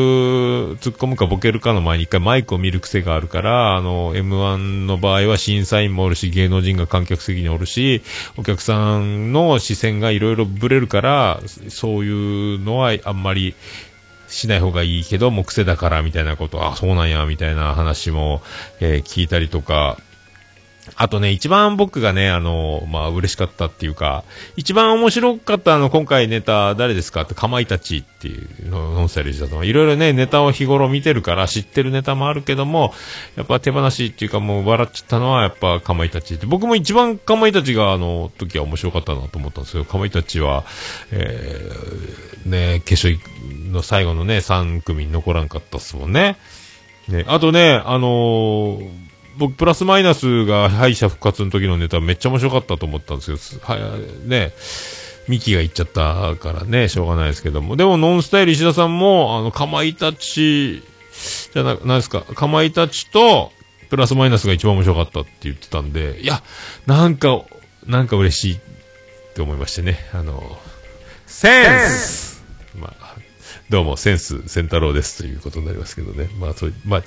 [0.78, 8.02] 突っ込むかボケるかの前に一回マイクを見る癖があるから、あの、M1 の場合は審査員もおるし、芸能人が観客席におるし、
[8.36, 13.54] お客さんの視線がいろいろブレるから、そういうのはあんまり、
[14.28, 18.42] しない方がいいけど、もう癖だからみたいなこと、あ、そうなんや、みたいな話も、
[18.80, 19.98] えー聞いたりとか、
[20.96, 24.24] あとね、一番僕がね、あの、まあ、嬉しかったっていうか、
[24.56, 32.92] 一番面白かったあの、今回ネタ誰ですかって、かまいたちっていうの、ノンスタイル石田さんはいろいろね、ネタを日頃見てるから知ってるネタもあるけども、
[33.36, 40.64] やっぱ手放しっていうかもう笑っちゃったのはやっぱかまいたちって、僕も一番かまいたちがあの、時は面白かったなと思ったんですけど、かまいたちは、
[41.12, 46.38] えー、ね、決勝の最後のね、3組に残らんかったっすもんね。
[47.06, 54.52] ね、あとね、あのー僕、プラスマイナスが敗者復活の時のネタめっちゃ面白かったと思ったんですけどす、はね、
[55.28, 57.76] ミキが言っちゃったからね、しょうがないですけども。
[57.76, 60.82] でも、ノンスタイル石田さんも、あの、かまいたち、
[61.52, 63.52] じゃな、なんですか、かまいたちと、
[63.88, 66.42] プラスマイナスが一番面白かったって言ってたんで、いや、
[66.86, 67.42] なんか、
[67.86, 68.58] なんか嬉しいっ
[69.34, 69.98] て思いましてね。
[70.12, 70.58] あの、
[71.26, 72.42] センス
[72.74, 73.16] まあ、
[73.68, 76.28] どうも、センス、センタロウですということになりますけどね。
[76.38, 77.02] まあ、そう、まあ、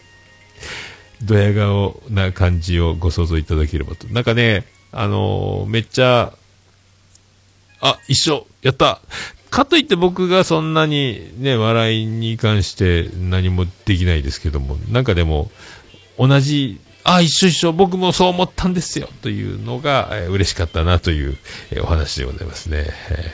[1.21, 4.07] ドヤ顔な感じをご想像いただければと。
[4.07, 6.33] なんかね、あのーめっちゃ、
[7.81, 8.47] あ、一緒。
[8.61, 9.01] やった。
[9.49, 15.51] かといって僕がそんなにね、笑いに関して何もできないですけども、なんかでも、
[16.17, 19.07] 同じ、あ、一緒一緒、僕もそう思ったんですよ。
[19.21, 21.37] というのが、えー嬉しかったなという、
[21.71, 22.85] えーお話でございますね。
[23.09, 23.31] え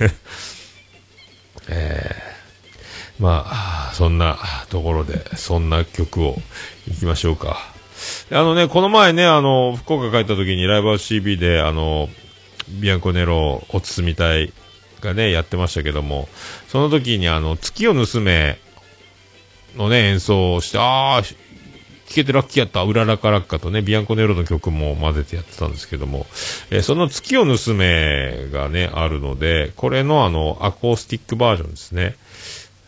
[0.00, 0.14] ー。
[1.68, 2.33] え
[3.18, 4.38] まあ、そんな
[4.70, 6.36] ところで、そんな曲を
[6.88, 7.58] 行きましょうか。
[8.30, 12.08] あのね、この前ね、あの、福岡帰った時にライブハウス CB で、あの、
[12.68, 14.52] ビアンコネロ、おつみ隊
[15.00, 16.28] がね、やってましたけども、
[16.68, 18.58] その時にあの、月を盗め
[19.76, 21.34] のね、演奏をして、ああ、聴
[22.08, 26.26] けてラッキーやった、うららかラッカとね、ビアンコネロの曲も混ぜてやってたんですけども、
[26.70, 32.16] えーその月を盗めがね、あるので、これのあの、アコースティックバージョンですね。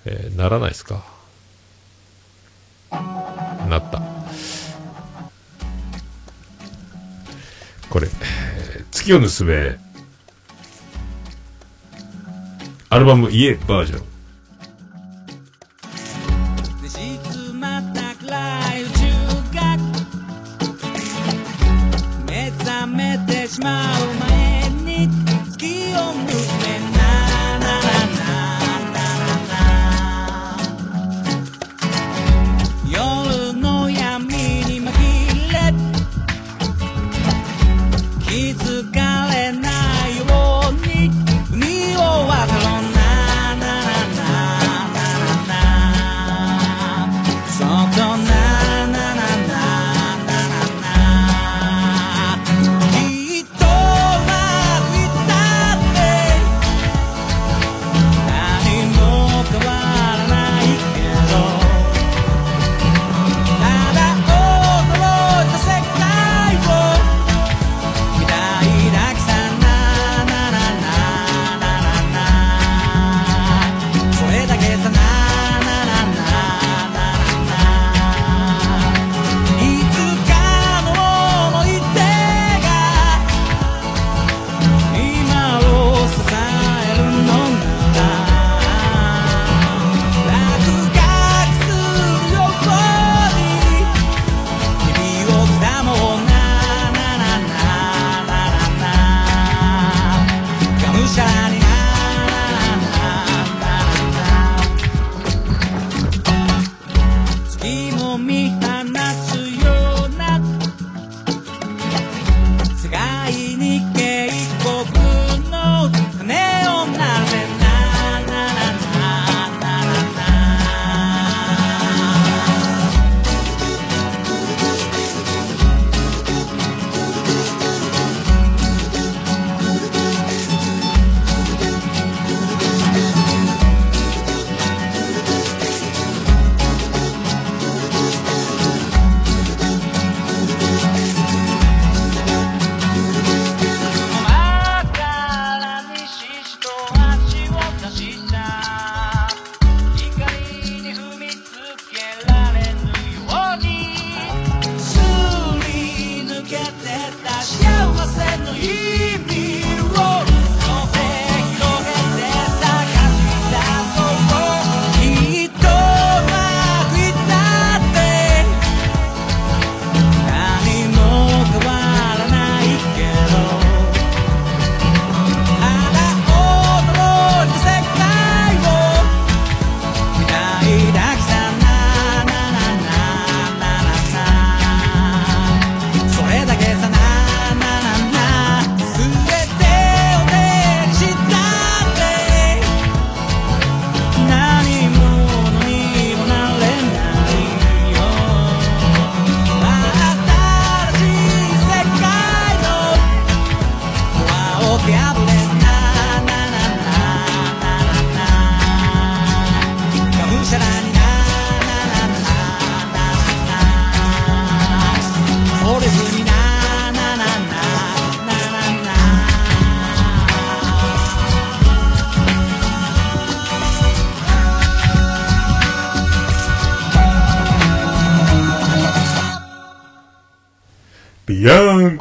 [0.09, 1.03] えーならないですか？
[3.69, 4.01] なった。
[7.91, 8.09] これ、
[8.93, 9.79] 月を盗め、
[12.91, 14.07] アルバム家バージョン。
[22.27, 23.85] 目覚めてしまう
[24.29, 24.36] 前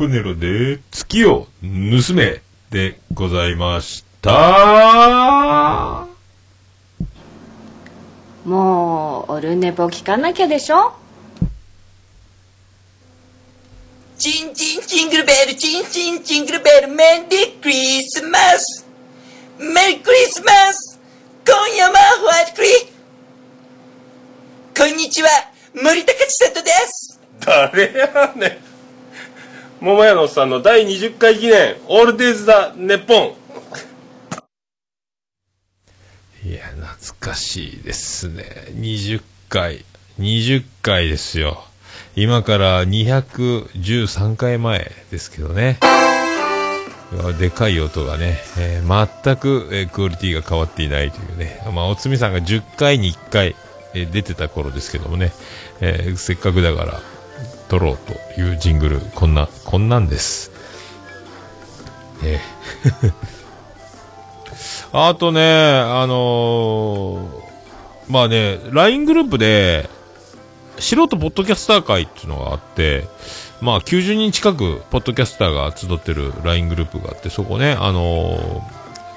[0.08, 6.08] ネロで月を盗めでございました。
[8.46, 10.94] もうオルネポ聞かなきゃでしょ？
[14.18, 18.86] チンチンチングルベル、チンチンチングルベル、メリークリスマス。
[19.60, 21.00] メリークリスマス。
[21.46, 22.70] 今夜もホワイトクリ
[24.78, 25.30] こんにちは、
[25.74, 27.20] 森高千里です。
[27.40, 28.65] 誰やねん。
[29.82, 33.36] 桃屋のおっさんの第20回記念、オールデイズ・ザ・ネッポン。
[36.48, 38.44] いや、懐かしいですね。
[38.72, 39.84] 20回。
[40.20, 41.64] 20回ですよ。
[42.16, 45.80] 今から213回前ですけどね。
[47.38, 51.62] でかい音がね、えー全く、えークオリティが変わっていないというね。
[51.74, 53.56] まあ、おつみさんが10回に1回、
[53.94, 55.34] えー出てた頃ですけどもね、
[55.82, 57.02] えーせっかくだから、
[57.70, 60.52] 撮ろうというジングル、こんな、こんなんです。
[62.24, 63.14] えー
[64.94, 67.46] あとね、あのー
[68.08, 69.90] まあね、LINE グループで、
[70.80, 73.04] 素人ポッドキャスター会っていうのがあって、
[73.62, 78.62] まあ90人近くポッドキャスターが集ってる LINE グループがあって、そこね、あのー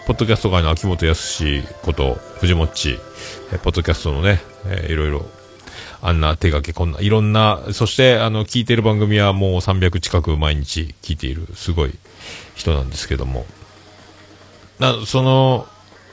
[0.08, 1.44] ポッドキャスト界の秋元康
[1.82, 2.98] こと藤もっち、
[3.62, 5.26] ポッドキャストのね、えーいろいろ、
[6.00, 11.94] あんな手掛け、こんな、いろんな、そして、あの、聞いてる番組はもう300近く毎日聞いている、すごい
[12.54, 13.46] 人なんですけども、
[14.78, 15.66] なその、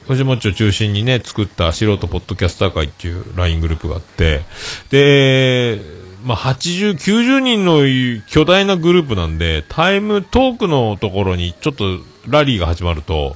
[0.08, 4.42] 藤本を中心にね、作った素人ポッドキャスター会っていう LINE グループがあって、
[4.90, 5.82] で、
[6.24, 7.82] まあ、80、90人の
[8.28, 13.36] 巨大なグループなんで、タイムトークのところにちょっとラリーが始まると、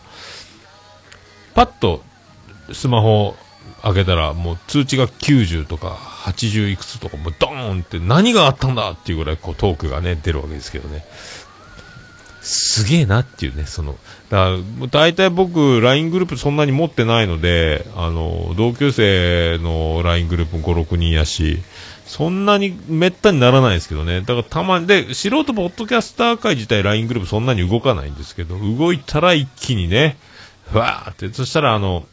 [1.53, 2.03] パッと
[2.71, 3.35] スマホ
[3.81, 5.89] 開けたらもう通知が90とか
[6.31, 11.03] 80いくつとかもうドーンって何があったんだっていうぐらいこうトークがね出るわけですけどね。
[12.41, 13.97] すげえなっていうね、その、
[14.29, 21.61] だから、大体僕、LINE グループそんなに持ってないので、あの、同級生の LINE グループ5、6人やし、
[22.05, 24.21] そんなにめったにならないですけどね。
[24.21, 30.17] だからたまに、で、素人ポッドキャスター会自体 LINE グループそんなに動かないんですけど、動いたら一気にね、
[30.73, 32.07] わーって、そしたらあの、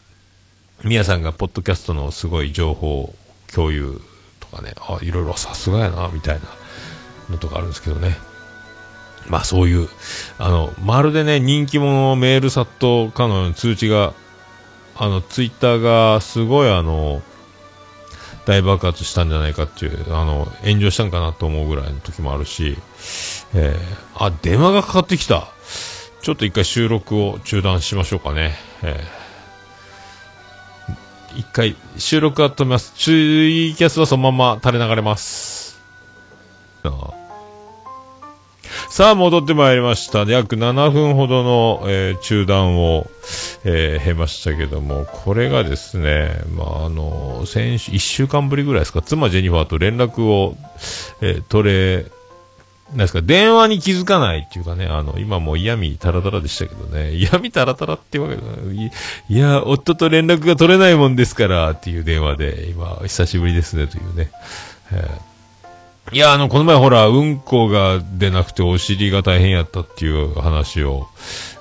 [0.85, 3.15] みやさんがポッドキャストのすごい情報
[3.57, 3.99] 共有
[4.39, 6.43] とかね、あ、いろいろさすがやな、みたいな
[7.31, 8.19] のとかあるんですけどね。
[9.29, 9.89] まあそういう、
[10.39, 14.13] あの、まるでね、人気者のメール殺到かのように通知が、
[14.95, 17.23] あの、ツイッターがすごいあの、
[18.45, 22.77] 大爆発したんじゃないかっていう、あの、炎上したんかなと思うぐらいの時もあるし、
[23.55, 25.49] えー、あ、電話がかかってきた。
[26.23, 28.55] ちょっと一回収録を中断しましょうかね。
[28.83, 29.16] えー、
[31.37, 32.93] 一回収録は止めます。
[32.97, 35.79] ツイキャスはそのまま垂れ流れます。
[38.89, 40.21] さあ、戻ってまいりました。
[40.21, 43.07] 約7分ほどの、えー中断を、
[43.65, 50.57] えー経ましたけども、これがですね、まあ、あの、先週、1週間ぶりぐらいですか、妻ジェニファーと連絡を、
[51.21, 52.07] えー取れ、
[52.91, 58.93] なんですか、電話に気づかないっていうかね、あの、今もう嫌味タラタラでしたけどね、 嫌味タラタラってわけではない
[59.29, 64.31] いや、夫と連絡が取れないもんですから、っていう電話で、今、久しぶりですね、というね。
[64.93, 65.37] えー
[66.13, 71.09] いや、あの、この前ほら、うんこが出なくてお尻が大変やったっていう話を、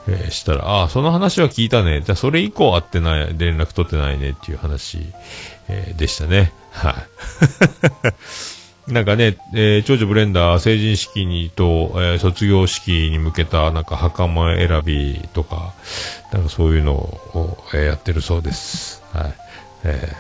[0.08, 2.02] えーしたら、ああ、その話は聞いたね。
[2.06, 5.00] じゃ、それ以降会ってない、連絡取ってないねっていう話、
[5.68, 6.54] えーでしたね。
[6.72, 6.94] はい。
[8.88, 15.74] なんかね、えー長女ブレンダー成人式にと、えー卒業式に向けたなんか袴選びとか、
[16.32, 19.02] なんかそういうのを、えーやってるそうです。
[19.12, 19.34] はい。
[19.86, 20.14] え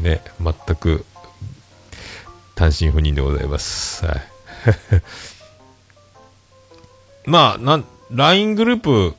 [0.00, 1.04] ーね、全く
[2.54, 4.04] 単身赴任でございます。
[4.04, 4.22] はい。
[7.24, 9.14] まあ、なん、LINE グループ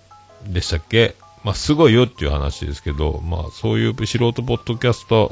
[0.47, 1.15] でしたっけ？
[1.43, 5.31] まあ、すごいよっていう話ですけど、まあ、そういう素人ポッドキャスト、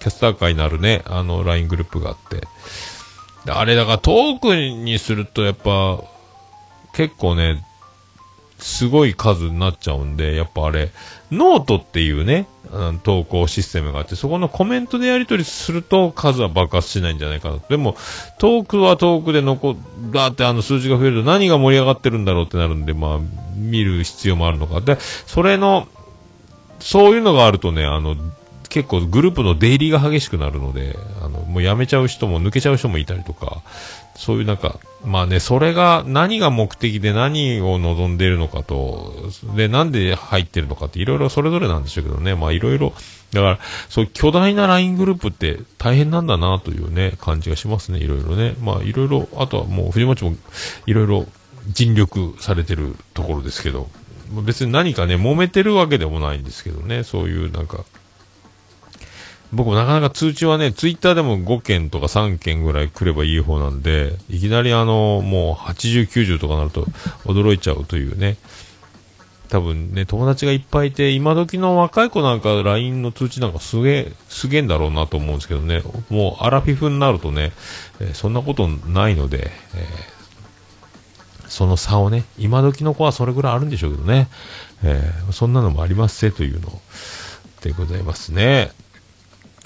[0.00, 2.46] キャスター界になるね、あの、LINE グループがあって。
[3.46, 6.02] あれ、だからトークにすると、やっぱ、
[6.92, 7.64] 結構ね、
[8.58, 10.90] すごい数になっちゃうんで、やっぱあれ、
[11.30, 17.58] ノートっていうね、あの投稿システムがあって、そこのコメントでやり取りすると数は爆発しないんじゃないかな。
[17.68, 17.96] でも、
[18.38, 19.76] トークはトークで残、
[20.12, 23.18] だってあの数字が増えると何が盛り上がってるんだろうってなるんで、まあ、
[23.56, 24.80] 見る必要もあるのか。
[24.80, 25.88] で、それの、
[26.80, 28.16] そういうのがあるとね、あの、
[28.70, 33.62] 結構グループの出入りが激しくなるので、あの、もう辞めちゃう人も抜けちゃう人もいたりとか、
[34.16, 39.12] そういうなんか、まあね、それが何が目的で何を望んでいるのかと、
[39.56, 42.92] で、なんで入ってるのかっていろいろそれぞれなんでしょうけどね、まあいろいろ、
[43.32, 43.58] だから、
[43.88, 48.54] そう巨大な LINE グループって大変なんだなというね、感じがしますね、いろいろね。
[48.60, 50.36] まあいろいろ、あとはもう藤本も
[50.86, 51.26] いろいろ
[51.68, 53.88] 尽力されてるところですけど、
[54.44, 57.84] 別に何かね、揉めてるわけでもないんですけどね、そういうなんか、
[59.52, 66.84] 僕もなかなか通知はね、ツイッターでも5件とか3件ぐらい来ればいい方なんで、いきなりあの、もう80、90とかなると
[67.24, 68.36] 驚いちゃうというね。
[69.48, 75.82] 多分ね、友達がいっぱいいて、今時の若い子なんか LINE の通知なんかすげえ、すげえんだろうなと思うんですけどね。
[76.08, 77.50] もうアラフィフになるとね、
[77.98, 79.86] えそんなことないので、え
[81.48, 84.28] その差をね、今時の子はそれぐらいあるんでしょうけどね。
[84.84, 86.80] えーそんなのもありますせというの
[87.60, 88.70] でございますね。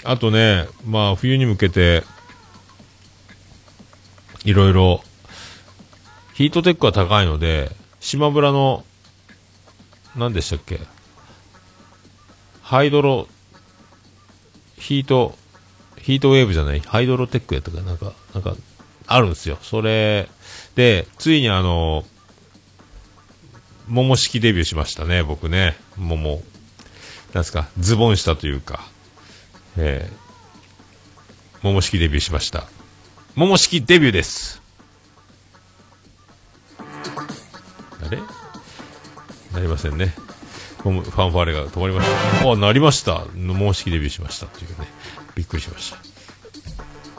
[0.05, 2.03] あとね、まあ、冬に向けて、
[4.43, 5.01] いろいろ、
[6.35, 8.85] ヒートテックは高いので、島村の、
[10.15, 10.79] 何でしたっけ
[12.61, 13.27] ハイドロ、
[14.77, 15.35] ヒート、
[15.97, 18.55] ヒートウェーブじゃない、ハイドロテックやったかなんか、なんか、
[19.07, 19.57] あるんですよ。
[19.63, 20.29] それ、
[20.75, 22.05] で、ついにあの、
[23.87, 25.77] 桃式デビューしましたね、僕ね。
[25.97, 26.43] 桃。
[27.33, 28.93] なんすか、ズボン下というか。
[29.77, 32.65] えー、桃式デビューしました。
[33.35, 34.61] 桃式デビューです。
[36.79, 38.19] あれ？
[39.53, 40.13] なりませんね。
[40.77, 42.09] ファンファーレが止まりまし
[42.41, 42.51] た。
[42.51, 43.23] あ、なりました。
[43.35, 44.87] 桃式デビューしましたというね。
[45.33, 45.91] びっくりしまし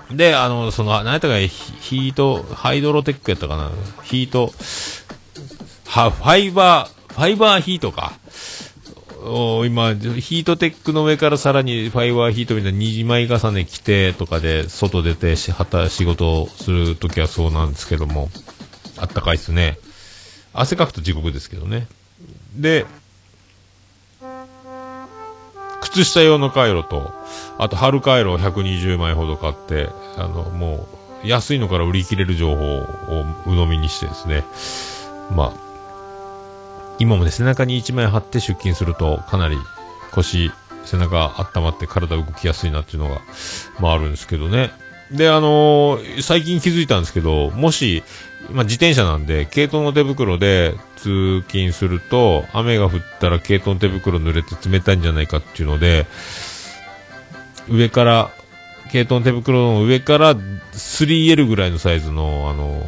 [0.08, 0.14] た。
[0.14, 3.72] で、あの、その、何やったかヒヒート、ハイドロテックやったかな？
[4.04, 4.52] ヒート、
[5.86, 8.12] は、ファイバー、ファイバーヒートか。
[9.28, 15.52] お今、ヒートテックの上からさらにファイバーヒートみたいな2枚重ね着てとかで外出て、仕
[16.04, 18.30] 事をするときはそうなんですけども、
[18.98, 19.78] あったかいっすね。
[20.52, 21.88] 汗かくと地獄ですけどね。
[22.54, 22.86] で、
[25.82, 27.12] 靴下用のカイロと、
[27.58, 30.86] あと春カイロを120枚ほど買って、あの、も
[31.24, 32.86] う、安いのから売り切れる情報を
[33.44, 34.44] 鵜呑みにしてですね、
[35.34, 35.65] まあ、
[36.98, 39.56] 今もね、背中に1枚貼って出勤すると、かなり
[40.12, 40.50] 腰、
[40.84, 43.20] 背中温まって体動きやすいなっていうのが、
[43.80, 44.70] まああるんですけどね。
[45.10, 48.02] で、あのー最近気づいたんですけど、もし、
[48.50, 56.06] まあ自転車なんで、軽トの手袋で通勤すると、雨が降ったら軽トン手袋濡れて冷たいんじゃないかっていうので、
[57.68, 58.30] 上から、
[58.90, 62.86] 軽トン手袋の上から 3L ぐらいのサイズの、あの、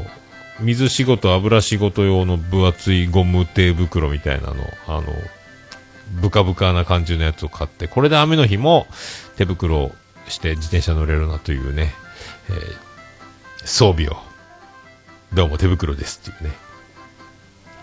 [0.61, 4.57] 水仕事、油仕事用の分厚いゴム手袋みたいなの、
[4.87, 5.05] あの、
[6.21, 8.87] ブカブカな感じのやつを買って、これで雨の日も
[9.37, 9.93] 手袋を
[10.29, 11.93] して自転車乗れるなというね、
[12.49, 12.89] えー
[13.65, 14.17] 装備を、
[15.35, 16.57] どうも手袋ですっていうね。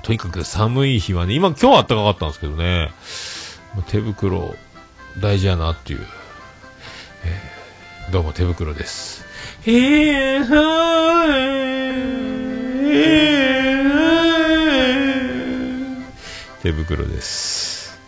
[0.01, 2.91] とにかく寒い日はね、今今日は暖かかったんですけどね、
[3.87, 4.55] 手袋
[5.19, 5.99] 大事やなっていう、
[7.23, 9.25] えーどうも手袋です。
[9.65, 11.84] へーはー
[16.61, 17.99] 手袋です。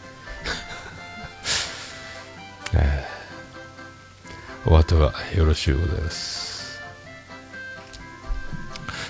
[2.74, 3.06] え
[4.66, 6.82] お後がよろしゅうございます。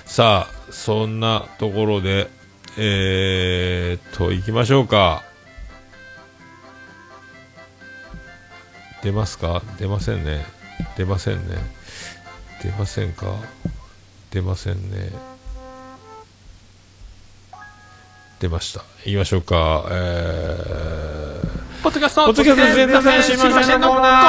[0.06, 2.30] さあ、そんなところで、
[2.78, 5.24] えーっと、行きましょうか。
[9.02, 9.62] 出ますか？
[9.80, 10.46] 出ませんね。
[10.98, 11.58] 出ませんね。
[12.62, 13.40] 出ませんか？
[14.32, 15.37] 出ませんね。
[18.40, 18.82] 出ました。
[19.06, 19.86] 行きましょうか。
[19.90, 24.22] えー、ポッドキャストポッドキャスト全然知りませんのコーナ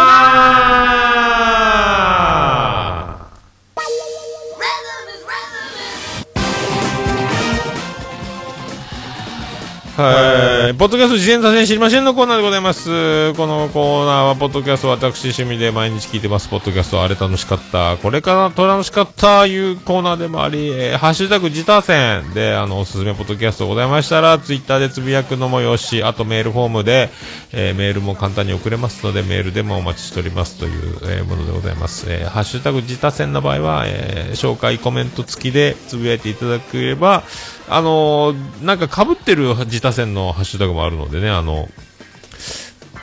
[2.75, 2.78] ー
[10.01, 10.74] はい。
[10.76, 13.34] ポッドキャスト事前多戦知りませんのコーナーでございます。
[13.34, 16.49] このコーナーは、ポッドキャスト私趣味で毎日聞いてます。
[16.49, 17.96] ポッドキャストあれ楽しかった。
[17.96, 27.11] これからと楽しかったいうコーナーでもあり、えーハッシュタグ自他戦で、あの、おすすめポッドキャストございましたら、ツイッターでつぶやくのもよし、あとメールフォームで、
[27.51, 32.07] えーメールも簡単に送れますので、メールでもお待ちしておりますという、えーものでございます。
[32.09, 37.24] えーハッシュタグ自他戦の場合は、えー紹介コメント付きでつぶやいていただければ、
[37.70, 41.68] あのなんか被ってる自他戦のハッシュタグもあるのでね、あの、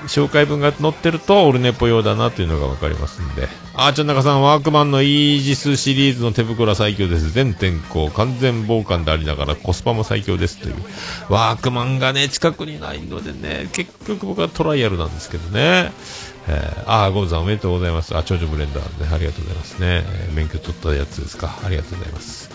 [0.07, 3.47] 紹介文が載ってるとオルネポ用だなというのがわかりますんで。
[3.73, 7.31] あーちゃん中さん、ワークマンのイージスシリーズの手袋は最強です。
[7.31, 10.75] 全天候、完全防寒でありながらコスパも最強ですという。
[11.29, 15.91] ワークマンがね、近くにないのでね、結局僕はトライアルなんですけどね。
[16.47, 18.15] えー、あー、ゴムさんおめでとうございます。
[18.15, 20.03] あ、長女ブレンダーね、ありがとうございますね。
[20.05, 21.59] え免許取ったやつですか。
[21.65, 22.54] ありがとうございます。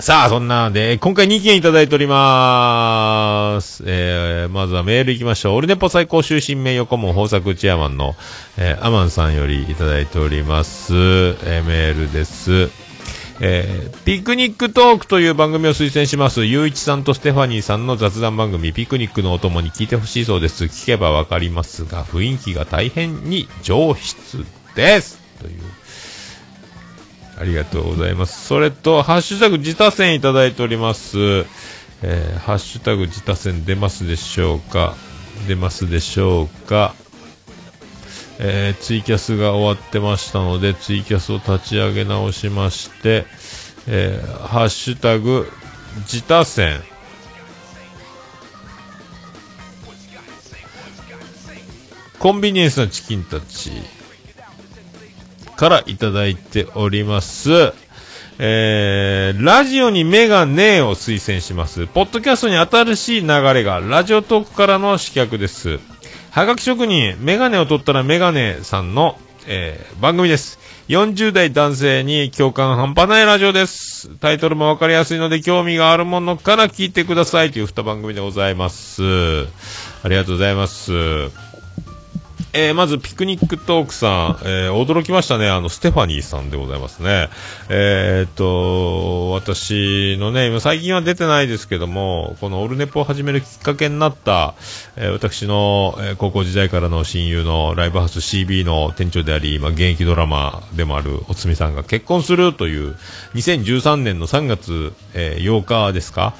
[0.00, 3.84] さあ、そんなで、今回2件いただいております。
[3.86, 5.56] えー、まずはメール行きましょう。
[5.56, 8.16] オルネポ最高終身名誉顧問豊作チェアマンの、
[8.56, 10.92] えー、アマンさんよりいただいております。
[10.94, 12.70] えー、メールです。
[13.40, 16.44] えーピクニックトークという番組を推薦します。
[16.44, 20.64] ゆういちさんとステファニーさんの雑談番組、ピクニックのお供に聞いてほしいそうです。
[20.64, 25.20] 聞けばわかりますが、雰囲気が大変に上質です。
[25.40, 25.60] という。
[27.42, 28.46] ありがとうございます。
[28.46, 31.18] それと、ハッシュタグ自他戦いただいております。
[32.04, 34.94] えーハッシュタグ自他戦出ますでしょうか？
[35.48, 36.94] 出ますでしょうか？
[38.38, 43.26] えーツイキャスが終わってましたので、ツイキャスを立ち上げ直しまして、
[43.88, 45.50] えーハッシュタグ
[46.02, 46.80] 自他戦
[52.20, 53.72] コンビニエンスなチキンたち
[55.62, 57.72] からいただいております。
[58.40, 61.86] えー、ラジオに目がねえを推薦します。
[61.86, 65.78] ポッドキャストに新しい流れが、ラジオトークからの刺客です。
[66.32, 70.58] はがき職人、メガネを取ったらメガネさんの、えー番組です。
[70.88, 74.08] 40代男性に共感半端ないラジオです。
[74.16, 79.00] タイトルもわかりやすいので興味があるものから聞いてくださいという二番組でございます。
[80.02, 81.51] ありがとうございます。
[82.54, 85.48] えーまず、ピクニックトークさん、えー驚きましたね。
[85.48, 87.30] あの、ステファニーさんでございますね。
[87.70, 94.52] えーっと、私のね、今最近は出てないですけども、このオルネポを始めるきっかけになった、
[94.96, 102.96] えー私の、えー高校時代からの親友のライブハウス CB の店長であり、まあ、現役ドラマでもあるおつみさんが結婚するという、
[103.34, 106.34] 2013年の3月、えー8日ですか、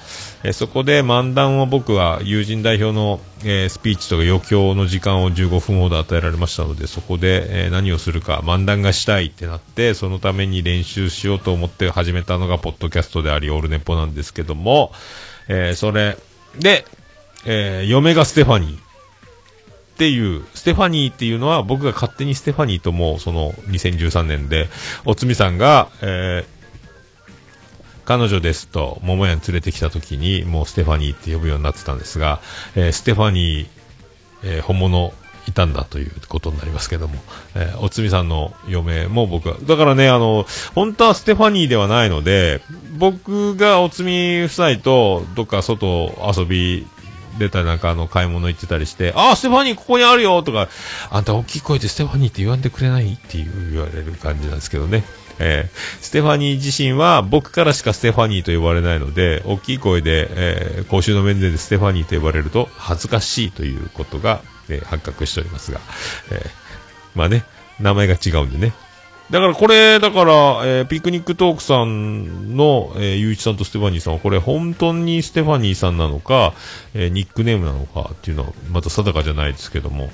[0.45, 14.93] えそこで漫談を僕は友人代表の、えスピーチとか余興の時間を15分ほど与えられましたので、そこで、え何をするか漫談がしたいってなって、そのために練習しようと思って始めたのがポッドキャストであり、オールネポなんですけども、
[15.49, 16.16] えそれ
[16.59, 16.84] で、
[17.45, 18.76] え嫁がステファニー。
[18.76, 24.68] っていう、ステファニーっていうのは僕が勝手にステファニーともその2013年で、
[25.05, 26.62] おつみさんが、えー
[28.05, 32.41] 彼女ですと、桃屋に連れてきた時に、もうステファニーって呼ぶようになってたんですが、
[32.75, 33.67] えーステファニー、
[34.45, 35.13] えー本物
[35.49, 37.15] いたんだということになりますけども、
[37.55, 42.61] えーおつみさんの嫁も僕は、だからね、あの、本当はステファニーではないので、
[42.99, 46.87] 僕がおつみ夫妻とどっか外遊び
[47.39, 50.69] 出たりなんかあの買い物行ってたりして、あ、ステファニーここにあるよとか、
[51.11, 55.05] あんた大きい声でステファニーって言わんでくれないっていう言われる感じなんですけどね。
[55.39, 65.80] えーステファニー自身は僕からしかステファニーと呼ばれないので、大きい声で、えー公衆の面でステファニーと呼ばれると恥ずかしいということが、えー発覚しておりますが、
[66.30, 66.51] えー
[67.14, 67.45] まあね、
[67.80, 68.72] 名前が違うんでね。
[69.30, 70.33] だからこれ、だから、
[70.64, 76.53] えーピクニックトークさんの、えー、ゆういちさんとステファニーさんは、これ本当にステファニーさんなのか、
[76.93, 80.11] えーニックネームなのかっていうのは、また定かじゃないですけども、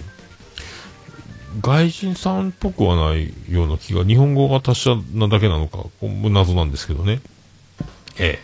[1.61, 7.21] 外人さんっぽくはないような気が、日本語が達者なだけなのか、謎なんですけどね。
[8.19, 8.39] え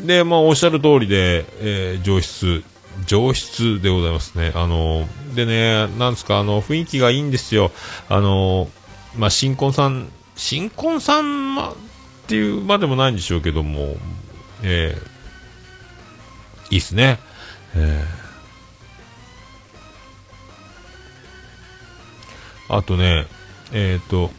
[0.00, 0.06] え。
[0.06, 2.62] で、まあ、おっしゃる通りで、えー上質、
[3.06, 4.52] 上質でございますね。
[4.54, 7.72] あの、でね、なんですか、あの、雰囲気がいいんですよ。
[8.08, 8.70] あの、
[9.16, 11.74] まあ、新婚さん、新婚さんまっ
[12.26, 13.96] ていうまでもないんでしょうけども、
[14.62, 15.16] ええ
[16.70, 17.18] いいっすね。
[17.74, 18.25] ええ
[22.68, 23.26] あとね、
[23.72, 24.30] えっ、と、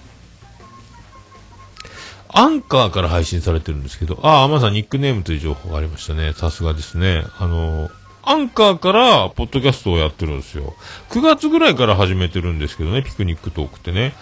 [2.30, 6.34] アンカーから配信されてるんですけど、ああ、まさんニックネームという情報がありましたね。
[6.34, 7.24] さすがですね。
[7.40, 7.90] あの、
[8.24, 10.74] アンカーから、ポッドキャストをやってるんですよ。
[11.10, 14.14] 9月ぐらいから始めてるんですけどね、ピクニックトークってね。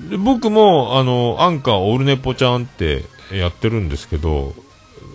[0.00, 4.54] で僕も、あの、アンカー、オールネポちゃんってやってるんですけど、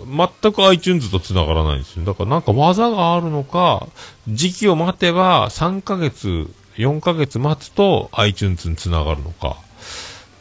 [0.08, 2.06] 全く iTunes と繋がらないんですよ。
[2.06, 3.86] だからなんか技があるのか、
[4.30, 6.48] 時期を待てば3ヶ月、
[6.78, 9.58] 4ヶ月待つと iTunes に繋がるのか。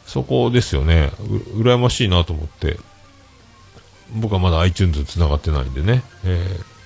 [0.05, 1.11] そこですよね。
[1.19, 2.77] う、羨ましいなと思って。
[4.15, 6.03] 僕はまだ iTunes に繋がってないんでね。
[6.23, 6.77] えー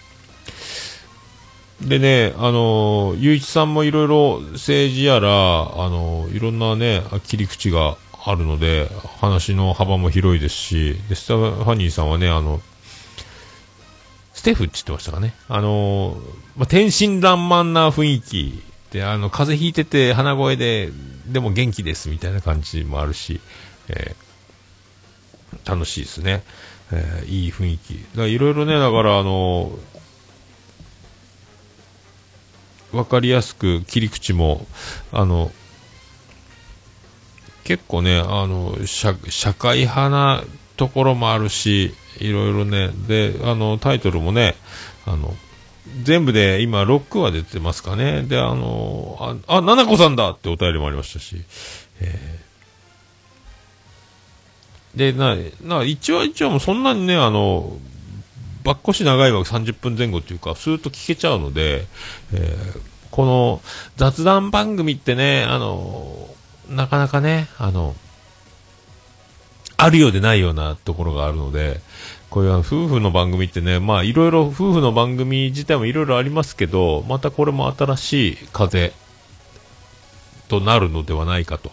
[1.82, 8.88] でね、あの、ゆういちさんもいろいろ政治やら、あのいろんなね、切り口があるので、
[9.20, 12.62] 話の幅も広いですし、で、ステファニーさんはね、あの、
[14.34, 15.34] ステフって言ってましたかね。
[15.48, 16.20] あのー
[16.56, 20.90] まあ、天真爛漫な雰囲気で、あの、風邪ひいてて鼻声で、
[21.28, 23.40] でも元気ですみたいな感じもあるし、
[23.90, 24.32] えー
[25.66, 26.44] 楽しいですね。
[26.94, 28.06] えーいい雰囲気。
[28.16, 29.72] だいろいろね、だからあの
[32.94, 34.66] わかりやすく切り口も、
[35.12, 35.52] あの、
[37.64, 40.44] 結構ね、あの、社社会派な
[40.78, 44.56] ところもあるし、いろいろね、で、あの、タイトルもね、
[45.06, 45.36] あの、
[46.04, 48.24] 全部で今6話出てますかね。
[48.24, 49.18] で、あの、
[49.48, 51.44] あ、あ、ななこさんだってお便りもありましたし、
[52.00, 52.52] えー
[54.98, 57.78] で、な、な、一話一話もそんなにね、あの、
[58.64, 61.86] ばっこし長いわけ30分前後っていうか、スーッと聞けちゃうので、
[62.34, 63.62] えーこの
[63.98, 66.30] 雑談番組ってね、あの、
[66.70, 67.94] なかなかね、あの、
[69.76, 71.82] あるようでないようなところがあるので、
[72.32, 78.94] こういう夫婦の番組ってね、まあいろいろ夫婦の番組自体もいろいろありますけど、またこれも新しい風
[80.48, 81.72] となるのではないかと。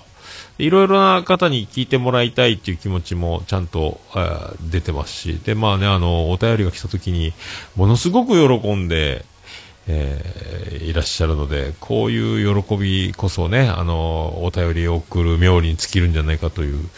[0.58, 7.32] いろいろな方に聞いてもらいたいっていう気持ちもちゃんと、えー出てますし、で、まあね、あの、お便りが来た時に、
[7.76, 9.24] ものすごく喜んで、
[9.86, 16.88] えーいらっしゃるので、こういう喜びこそね、あの、お便りを送る妙に尽きるんじゃないかという。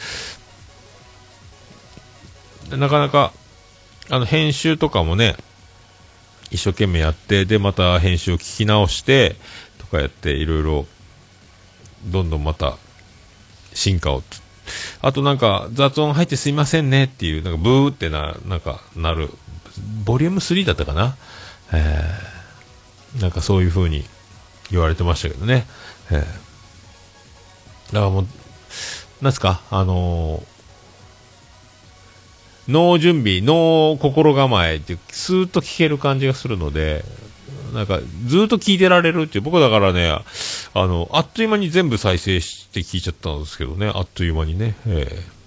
[2.70, 3.32] なかなか、
[4.10, 5.36] あの、編集とかもね、
[6.50, 9.36] 一生懸命やって、で、また編集を聞き直して、
[9.78, 10.86] とかやって、いろいろ、
[12.06, 12.76] どんどんまた、
[13.72, 14.24] 進化を。
[15.00, 19.30] あとなんか、雑音入ってすいませんねっていう、なんか、ブーってな、なんか、なる、
[20.04, 21.16] ボリューム3だったかな？
[21.72, 24.04] えー、なんかそういう風に
[24.72, 25.68] 言われてましたけどね。
[26.10, 26.18] えー、
[27.94, 28.26] だからもう、
[29.22, 30.59] なんすか、あのー
[32.70, 37.04] 脳準備、脳心構えって、スーッと聞ける感じがするので、
[37.74, 40.24] なんか、ずっと聞いてられるっていう、僕だからね、あ
[40.74, 45.40] の、あっという間に全部再生して聞いちゃったんですけどね、あっという間にね、ええ。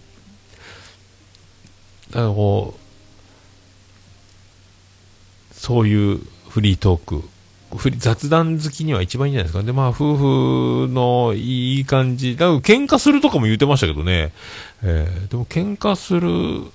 [2.12, 2.80] だかこう、
[5.54, 6.20] そういう
[6.50, 7.24] フリートーク、
[7.98, 9.64] 雑談好きには一番いいんじゃないですか。
[9.64, 14.32] で、まあ、夫婦のいい感じ、だから喧嘩するとかも言ってましたけどね、
[14.84, 15.28] ええ。
[15.28, 16.72] でも喧嘩する、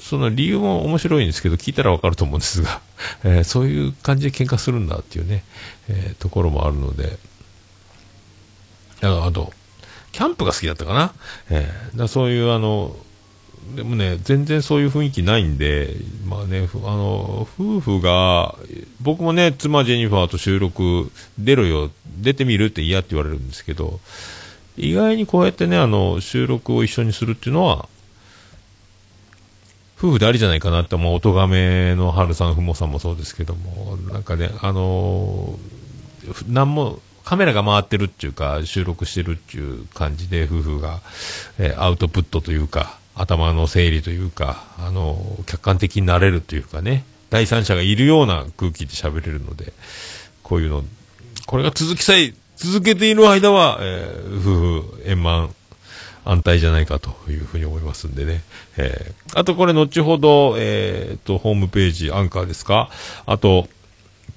[0.00, 2.80] その理由も面白いんですけど、聞いたらわかると思うんですが、
[3.24, 5.44] えーそういう感じで喧嘩するんだっていうね、
[5.88, 7.18] えーところもあるので、
[9.00, 9.52] あと、
[10.12, 11.12] キャンプが好きだったかな、
[11.50, 12.96] えーだそういうあの、
[13.76, 15.94] でもね、全然そういう雰囲気ないんで、
[16.26, 18.56] まあね、あの、夫婦が、
[19.00, 24.00] 僕もね、妻ジェニファーと収録出ろよ、出てみるって嫌って言われるんですけど、
[24.76, 27.88] 意外にこうやってね、あの、収録を一緒にするっていうのは、
[30.02, 41.00] 夫婦でありじゃないかなって、もう、おとがめの春さん、ふもさんもそうですけども、なんかね、あのーなんも、カメラが回ってるっていうか、収録してるっていう感じで、夫婦が、
[41.60, 49.72] えーアウトプットというか、頭の整理というか、あのー客観的になれるというかね、第三者がいるような空気で喋れるので、
[50.42, 50.82] こういうの、
[51.46, 54.40] これが続きさえ、続けている間は、えー夫
[54.82, 55.54] 婦円満、
[56.24, 58.42] 安泰じゃないかというふうに思いますんでね。
[58.76, 62.90] えーあとこれ後ほど、えーと、ホームページ、アンカーですか？
[63.26, 63.66] あと、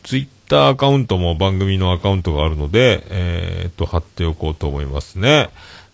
[0.03, 5.49] ツイッターアカウントも番組のアカウントがあるので、えーと、貼っておこうと思いますね。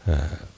[0.08, 0.52] えー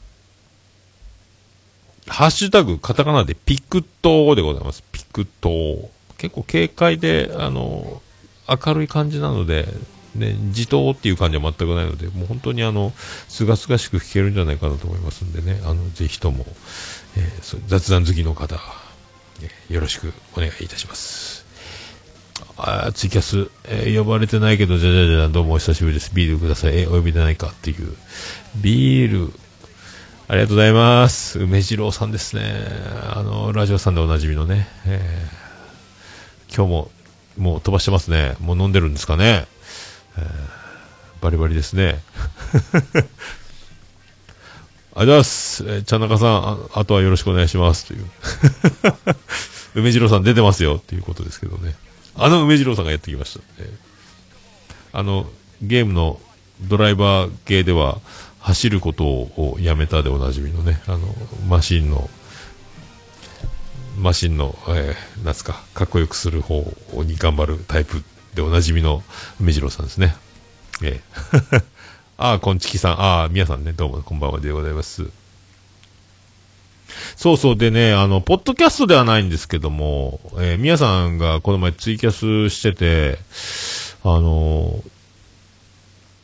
[2.06, 4.84] ハッシュタグ、カタカナでピクトーでございます。
[4.92, 5.88] ピクトー。
[6.18, 8.02] 結構軽快で、あの、
[8.46, 9.70] 明るい感じなので、
[10.16, 12.94] ね、自答っていう感じは全くないので、もう本当にあの、
[13.28, 16.46] すがすがしく聞けるんじゃないかなと思いますんでね、あの、ぜひとも、
[17.18, 18.56] えー雑談好きの方、
[19.70, 21.44] よろしくお願いいたします。
[22.58, 26.12] あツイキャス、えー呼ばれてないけど、じゃじゃじゃどうもお久しぶりです。
[26.14, 26.78] ビールください。
[26.78, 27.96] えーお呼びでないかっていう。
[28.56, 29.34] ビール、
[30.28, 31.40] ありがとうございます。
[31.40, 32.44] 梅次郎さんですね。
[33.16, 34.68] あの、ラジオさんでおなじみのね。
[34.86, 35.44] えー
[36.56, 36.92] 今日も、
[37.36, 38.36] もう飛ばしてますね。
[38.40, 39.48] もう飲んでるんですかね。
[40.18, 40.64] えー
[41.22, 42.04] バリバリですね。
[42.94, 43.48] あり
[44.92, 45.64] がとうございます。
[45.64, 47.86] えー、ちゃなかさんあ、あとはよろしくお願いします。
[47.86, 48.06] という。
[49.76, 51.76] 梅次郎さん出てますよっていうことですけどね。
[52.16, 53.40] あの梅次郎さんがやってきました。
[53.60, 53.94] えー
[54.96, 55.26] あの、
[55.64, 56.20] ゲームの
[56.62, 58.00] ドライバー系では、
[58.40, 61.00] 走ることをやめたでおなじみのね、あの、
[61.48, 62.08] マシンの、
[63.98, 66.64] マシンの、えー、なんすか、かっこよくする方
[67.04, 68.04] に頑張るタイプ
[68.36, 69.04] でおなじみの
[69.40, 70.16] 梅次郎さんですね。
[70.84, 71.02] え
[71.54, 71.62] え
[72.18, 73.02] ああ、こんちきさん。
[73.02, 75.10] ああ、みやさんね、どうも、こんばんはでございます。
[77.16, 83.18] そうそう、でね、あの、ポッドキャストではないんですけども、えー、みやさんがこの前ツイキャスしてて、
[84.04, 84.84] あの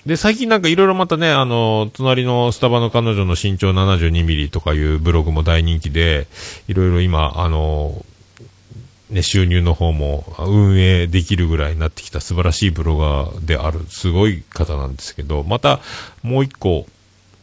[0.06, 6.28] で、最近なんかいろいろまたね、あの、隣のスタバの彼女の身長72ミリとかいうブログも大人気で、
[6.68, 8.06] いろいろ今、あの、
[9.10, 15.80] ね、収入の方も運営できるぐらいになってきた素晴らしいブロガーである、すごい方なんですけど、また
[16.22, 16.86] もう一個、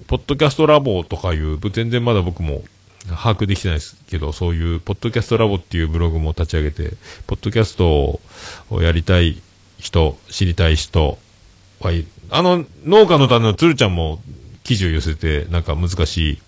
[0.07, 2.63] ポッドキャストラボとかいう、全然まだ僕も
[3.09, 6.95] 把握できてないですけど、そういう、ポッドキャストラボっていうブログも立ち上げて、
[7.27, 8.21] ポッドキャスト
[8.71, 9.41] をやりたい
[9.79, 11.19] 人、知りたい人
[11.81, 14.21] はい、あの、農家の種のつるちゃんも
[14.65, 16.39] 記事を寄せて、なんか難しい、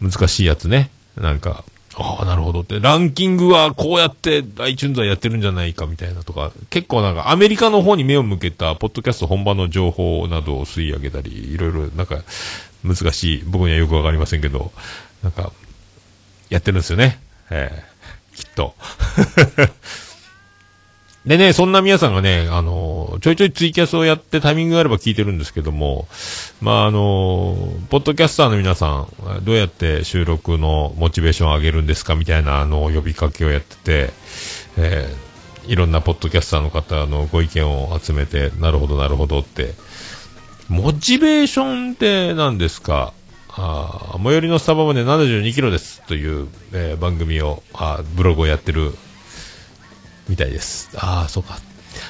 [0.00, 0.90] 難しいやつね。
[1.16, 1.64] なんか、
[1.96, 2.80] ああ、なるほどって。
[2.80, 12.22] ランキングはこうやって iTunes はやってるんじゃないかみたいなとか、結構なんかアメリカの方に目を向けた、ポッドキャスト本場の情報などを吸い上げたり、いろいろなんか
[12.84, 14.72] 難しい、僕にはよくわかりませんけど、
[15.22, 15.52] なんか、
[16.50, 17.20] やってるんですよね。
[17.50, 17.94] ええ
[18.34, 18.74] きっと。
[21.26, 26.06] でね、そんな皆さんがね、あの、ちょいちょいツイキャスをやってタイミングがあれば聞いてるんですけども、
[26.60, 27.56] まあ、あの、
[27.88, 29.08] ポッドキャスターの皆さん、
[29.42, 34.12] どうやって収録のモチベーションを上げるんですかみたいな、あの、呼びかけをやってて、
[34.76, 35.24] えー
[35.66, 39.72] いろんなポッドキャスターの方のご意見を集めて、なるほど、なるほどって。
[40.68, 43.14] モチベーションって何ですか？
[43.48, 48.92] あ最寄りのスタバまで72キロですという、えー番組をあブログをやってる
[50.28, 50.90] みたいです。
[50.96, 51.58] ああ、そうか。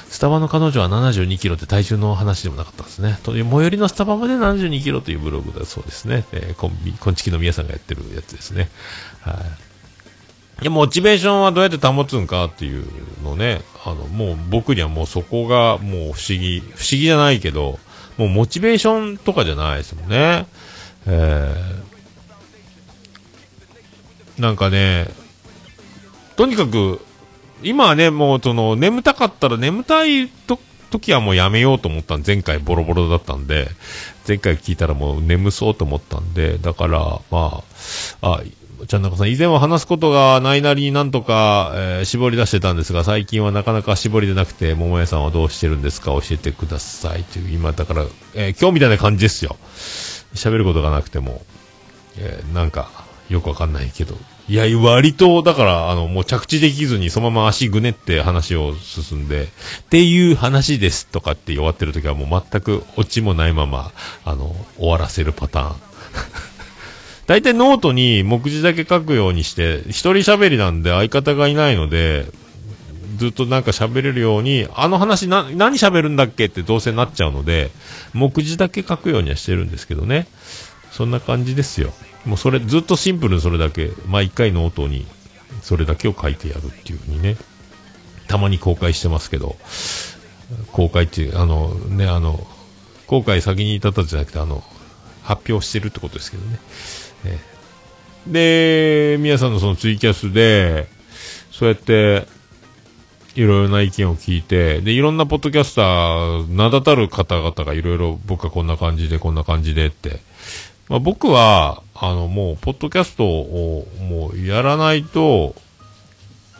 [0.09, 3.19] スタバの彼女は72キロって体重の話でもなかったんですね。
[3.23, 6.25] という最寄りのスタバまで72キロというブログだそうですね。
[6.31, 8.69] えーコンビ、コンチキの皆さんがやってるやつですね。
[9.21, 10.63] はい。
[10.63, 12.87] で、モチベーションはどうやって保つんかっていう
[13.23, 17.77] のね、あの、もう僕にはもうそこがもう不思議、不思議じゃないけど、
[18.17, 20.47] もうモチベーションとかじゃないですもんね。
[21.07, 25.09] えー、なんかね、
[26.37, 27.04] とにかく、
[27.63, 30.59] 今はね、もうその、眠たかったら眠たいと、
[30.91, 33.69] 時はもうやめようと思ったん前回ボロボロだったんで、
[34.27, 37.63] 前回聞いたらもう眠そうと思ったんで、だから、ま
[38.21, 38.43] あ、あ、
[38.87, 47.23] ちゃんなかさん、以前は話すことがないなりになんとか、えー絞り出してたんですが、最近はなかなか絞りでなくて、桃屋さんはどうしてるんですか教えてください。
[47.23, 49.57] という、今だから、えー今日みたいな感じですよ。
[50.33, 51.43] 喋ることがなくても、
[52.17, 52.89] えーなんか、
[53.29, 54.15] よくわかんないけど。
[54.47, 59.47] いや、割と、だから、あの、もう着地できずに、そのまま足ぐねって話を進んで、っ
[59.89, 63.91] ていう話ですとかって終わってる時はもう全くオチもないまま、
[64.23, 65.75] あの、終わらせるパターン。
[67.25, 72.27] 大体ノートに目次だけ書くようにして、一人喋りなんで相方がいないので、
[73.17, 77.71] ずっとなんか喋れるように、あの話な、何喋るんだっけってどうせなっちゃうので、
[78.13, 80.27] 目次だけ書くようにはしてるんですけどね。
[80.91, 81.93] そんな感じですよ。
[82.25, 85.05] もうそれ、ずっとシンプルにそれだけ、毎回ノートに、
[85.61, 87.37] それだけを書いてやるっていう風にね。
[88.27, 89.55] たまに公開してますけど、
[90.71, 92.45] 公開っていう、あの、ね、あの、
[93.07, 94.63] 公開先にいたたじゃなくて、あの、
[95.23, 96.59] 発表してるってことですけどね。
[97.25, 97.55] ええ
[98.27, 100.87] で、皆さんのそのツイキャスで、
[101.51, 102.27] そうやって、
[103.35, 110.21] いろいろな意見を聞いて、で、いろんなポッドキャスター、名だたる方々がいろいろ僕はこんな感じで、こんな感じでって。
[110.89, 115.55] まあ、僕は、あの、もう、ポッドキャストを、もう、やらないと、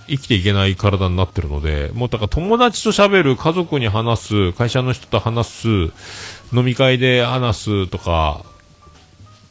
[0.07, 5.67] 生きていけない体になってるので、もうだから友達と喋る、家族に話す、会社の人と話す、
[6.53, 8.45] 飲み会で話すとか、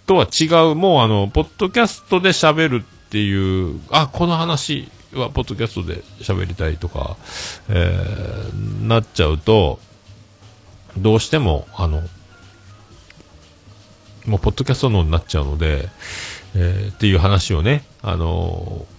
[0.06, 7.16] とは違う、もうあの、ポッドキャストで喋るっていう、あ、この話はポッドキャストで喋りたいとか、
[7.68, 9.80] えーなっちゃうと、
[10.98, 12.02] どうしても、あの、
[14.26, 15.88] もうポッドキャストのになっちゃうので、
[16.54, 18.94] えーっていう話をね、あのー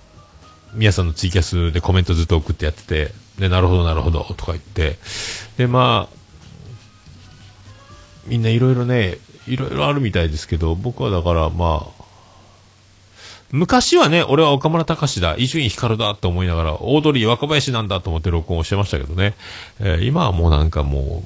[0.76, 4.98] 皆さんのツイキャスでコメントずっと送ってやってて、で、なるほど、なるほど、とか言って、
[5.58, 6.16] で、まあ、
[8.28, 12.04] みんないろいろね、いろいろあるみたいですけど、僕はだから、まあ、
[13.52, 19.34] 昔はね、俺は岡村隆史だ、伊集院光だって思いながら、オードリー若林なんだと思って録音してましたけどね、
[19.80, 21.24] えー今はもうなんかも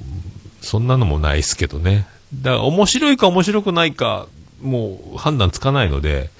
[0.62, 2.06] う、そんなのもないですけどね。
[2.34, 4.26] だから面白いか面白くないか、
[4.62, 6.30] もう判断つかないので、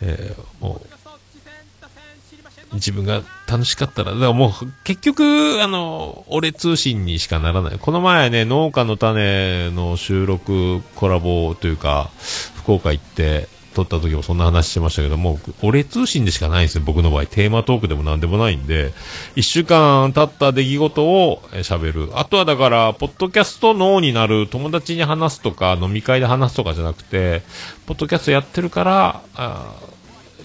[0.00, 4.52] えーもう、自分が楽しかったら、だからもう
[4.84, 7.78] 結局、あの、俺通信にしかならない。
[7.78, 12.10] この前ね、農家の種の収録コラボというか、
[12.56, 17.26] 福岡行って撮った時もそんな話してましたけども、俺通信でしかないんですよ、僕の場合。
[17.26, 18.92] テーマトークでも何でもないんで、
[19.36, 22.10] 一週間経った出来事をえー喋る。
[22.14, 27.42] あとはだから、ポッドキャスト脳になる友達に話すとか、飲み会で話すとかじゃなくて、
[27.86, 29.72] ポッドキャストやってるから、あ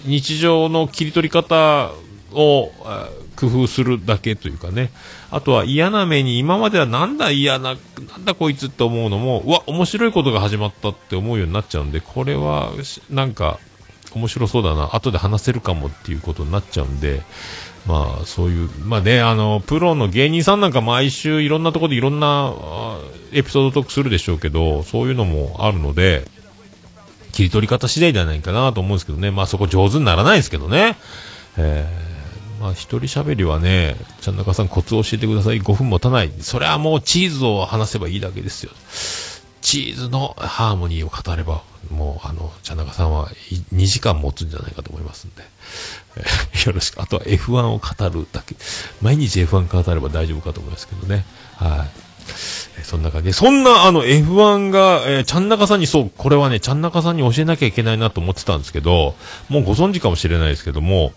[0.05, 1.91] 日常の切り取り方
[2.31, 2.71] を
[3.39, 4.91] 工夫するだけというかね。
[5.31, 7.75] あとは嫌な目に今まではなんだ嫌な、
[8.09, 12.71] なんだこいつって思うのも、うわ、面白いことが始まったって思うようになっちゃうんで、これは
[13.09, 13.59] なんか
[14.13, 17.21] 面白そうだな、後で話せるかもっていうことになっちゃうんで、
[17.87, 22.53] まあそういう、まあね、あの、プロの芸人さんなんか毎週いろんなところでいろんな
[23.31, 26.25] エピソードトークするでしょうけど、そういうのもあるので、
[27.31, 29.31] 切り取り方次第ではないかなと思うんですけどね。
[29.31, 30.97] まあそこ上手にならないですけどね。
[31.57, 32.08] えー、
[32.59, 35.61] まあ一人喋りはね、ちゃん中さんコツを教えてください。
[35.61, 36.31] 5分持たない。
[36.41, 38.71] それはもうチーズを話せばいいだけですよ。
[39.61, 43.29] チーズのハーモニーを語れば、もうあの、ちゃん中さんは
[43.73, 45.43] 2時間持つんじゃないかと思いますんで。
[46.65, 47.01] よろしく。
[47.01, 48.55] あとは F1 を語るだけ。
[49.01, 51.25] 毎日 F1 語れば大丈夫かと思いますけどね。
[51.55, 52.09] はい。
[52.83, 59.15] そんな感じで、そんなあの F1 が、えー、ちゃんなかさんに、そう、これはね、ちゃんなかさんに教えなきゃいけないなと思ってたんですけど、
[59.47, 61.13] もうご存知かもしれないですけども、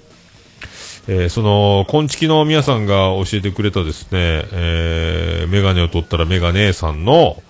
[1.09, 7.43] えーその、こんちきの皆さんが教えてくれたですね、えーメガネを取ったらメガネさんの、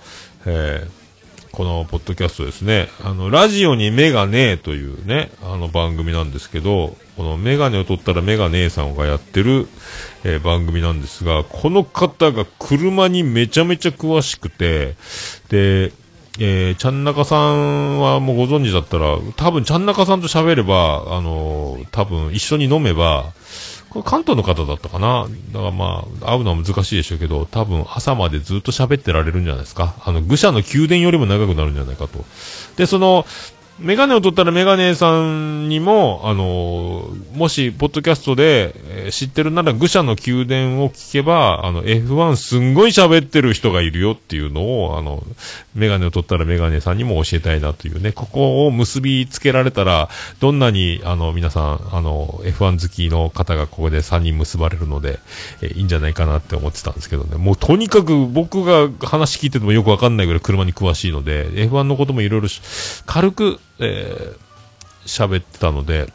[0.46, 1.02] えー
[1.52, 9.68] このポッドキャストですね、あの、ラジオにメガネというね、あの番組なんですけど、このメガネを取ったらメガネさんがやってる、
[10.24, 14.94] えー番組なんですが、この方が車にめちゃめちゃ詳しくて、
[15.50, 15.92] で、
[16.38, 23.32] えー、ちゃんなかさんはもうご存知だったら、多分ちゃんなかさんと喋れば、あのー多分一緒に飲めば、
[23.90, 25.26] これ関東の方だったかな？
[25.52, 29.94] だからまあ、会うのは難しいでしょうけど、多分朝までずっと喋ってられるんじゃないですか？
[30.06, 32.24] あの、愚者の宮殿よりも長くなるんじゃないかと。
[32.76, 33.26] で、その、
[33.82, 45.22] メガネを取ったらメガネさんにも、あのーもし、ポッドキャストで、えー知ってるなら、愚者の宮殿を聞けば、あの、F1 すんごい喋ってる人がいるよっていうのを、あの、
[45.74, 50.08] メガネを取ったらメガネさんにも教えたいなというね、ここを結びつけられたら、
[50.40, 55.18] どんなに、あの、皆さん、あの、F1 好きの方がここで3人結ばれるので、
[55.60, 62.60] えーいいんじゃないかなって思ってたんですけどね、もうとにかく僕が話聞いててもよくわかんないぐらい車に詳しいので、F1 のこともいろいろし
[63.06, 64.52] 軽く、えー
[65.06, 66.12] 喋ってたので、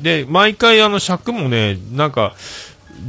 [0.00, 2.34] で、毎回あの尺もね、なんか、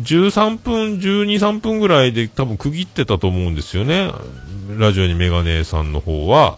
[0.04, 4.12] 13分、12、3分ぐらいで多分区切ってたと思うんですよね。
[4.78, 6.58] ラジオにメガネさんの方は。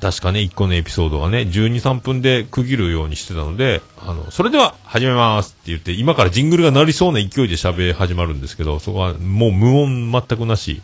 [0.00, 10.80] 確かね、1個のエピソードはね、12、3分で区切るようにしてたので、あの、それでは始めますって言って、今からジングルが鳴りそうな勢いで喋り始まるんですけど、そこはもう無音全くなし、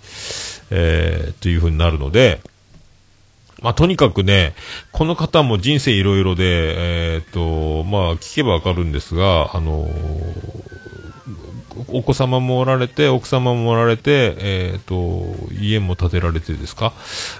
[0.70, 2.43] えー、という風になるので、
[3.62, 4.55] まあ、とにかくね、
[4.93, 9.89] この方も人生いろいろで、えーっと、まあ、聞けばわかるんですが、あの
[11.89, 16.95] お子様もおられて、奥様もおられて、えーっと、家も建てられてですか、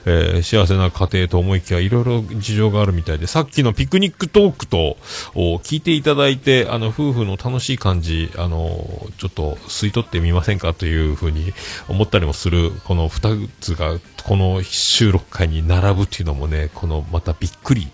[0.05, 4.99] えー幸せな家庭と思いきや、いろいろ事情があるみたいで、さっきのピクニックトークと、
[5.35, 10.75] お聞いていただいて、あの、夫婦の楽しい感じ、あのちょっと吸い取ってみませんか？
[10.75, 11.53] というふうに
[11.89, 17.87] 思ったりもする、この二つが、この収録会に並ぶっていうのもね、このまたびっくり、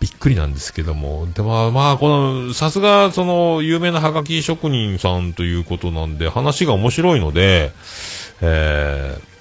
[0.00, 7.72] びっくりなんですけども、でもまあ、この、さすがその有名なハガキ職人さんということなんで、話が面白いので、
[8.42, 9.37] えー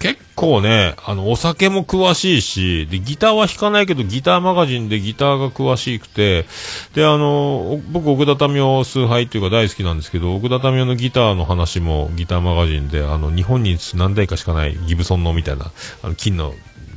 [0.00, 6.46] 結構ね、あの、お酒も詳しいし、で、ギターは弾かないけど、ギターマガジンでギターが詳しくて、
[6.94, 15.70] で、あの、僕、奥田民生崇拝っていうか大好きなんですけど、奥田民生のギターの話もギターマガジンで、あの、日本に何台かしかないギブソンのみたいな、
[16.02, 16.54] あの、金の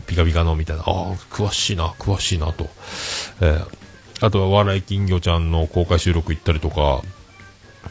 [0.07, 2.69] ピカピカのみたいな、ああ、詳しいな、詳しいなと。
[3.41, 3.67] えー
[4.21, 7.01] あとは、笑い金魚ちゃんの公開収録行ったりとか、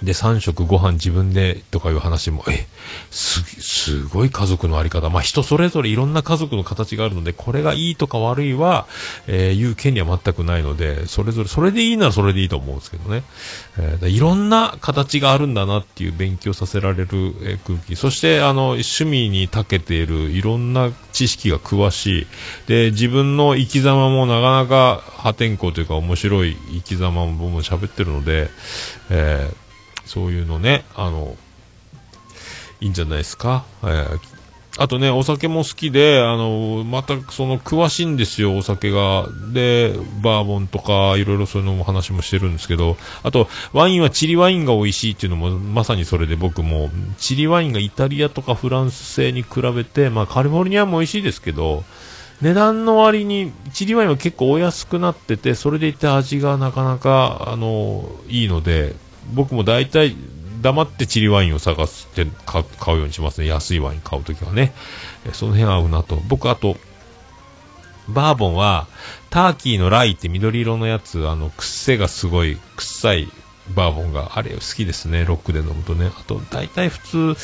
[0.02, 2.66] で、3食ご飯自分でとかいう話も、え、
[3.10, 5.10] す、すごい家族のあり方。
[5.10, 8.86] まあ、人それぞれいろんな家族の形があるので、これがいいとか悪いは、
[9.26, 13.22] えー言う権利は全くないので、それぞれ、それでいいならそれでいいと思うんですけどね。
[13.78, 17.06] えーいろんな形があるんだなっていう勉強させられる、
[17.42, 17.94] えー空気。
[17.94, 22.26] そして、あの、趣味に長けているいろんな知識が詳しい。
[22.66, 28.50] で、自分の生き様もなかなか破天荒というか面白い生き様も僕も喋ってるので、
[29.10, 29.61] えー
[30.06, 31.36] そういうのね、あの、
[32.80, 33.64] いいんじゃないですか？
[33.82, 34.18] えー
[34.78, 39.26] あとね、お酒も好きで、あの、また、その、詳しいんですよ、お酒が。
[39.52, 39.92] で、
[40.22, 51.84] バーボンとか、いろいろそういうのも話もしてるんですけど、あと、ワインはチリワインが美味しいっていうのも、まさにそれで僕も、チリワインがイタリアとかフランス製に比べて、まあ、カリフォルニアも美味しいですけど、
[52.40, 58.96] 値段の割に、チリワインは結構お安くなってて、それでいて味がなかなか、あの、いいので、
[59.34, 60.16] 僕も大体、
[60.60, 62.62] 黙ってチリワインを探して買
[62.94, 63.48] うようにしますね。
[63.48, 64.72] 安いワイン買うときはね。
[65.32, 66.20] その辺合うなと。
[66.28, 66.76] 僕、あと、
[68.08, 68.86] バーボンは、
[69.30, 73.28] ターキーのライって緑色のやつ、あの、癖がすごい、臭い
[73.74, 76.10] バーボンが、あれ好きですね、ロックで飲むとね。
[76.16, 77.36] あと、大体普通、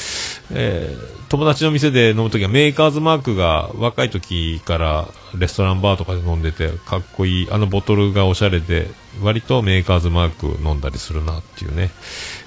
[0.53, 8.89] えー友達の店で飲むときはメーカーズマークが若い時からレストランバーとかで飲んでて、かっこいい、あのボトルがおしゃれで、
[9.21, 11.91] 割とメーカーズマーク飲んだりするなっていうね、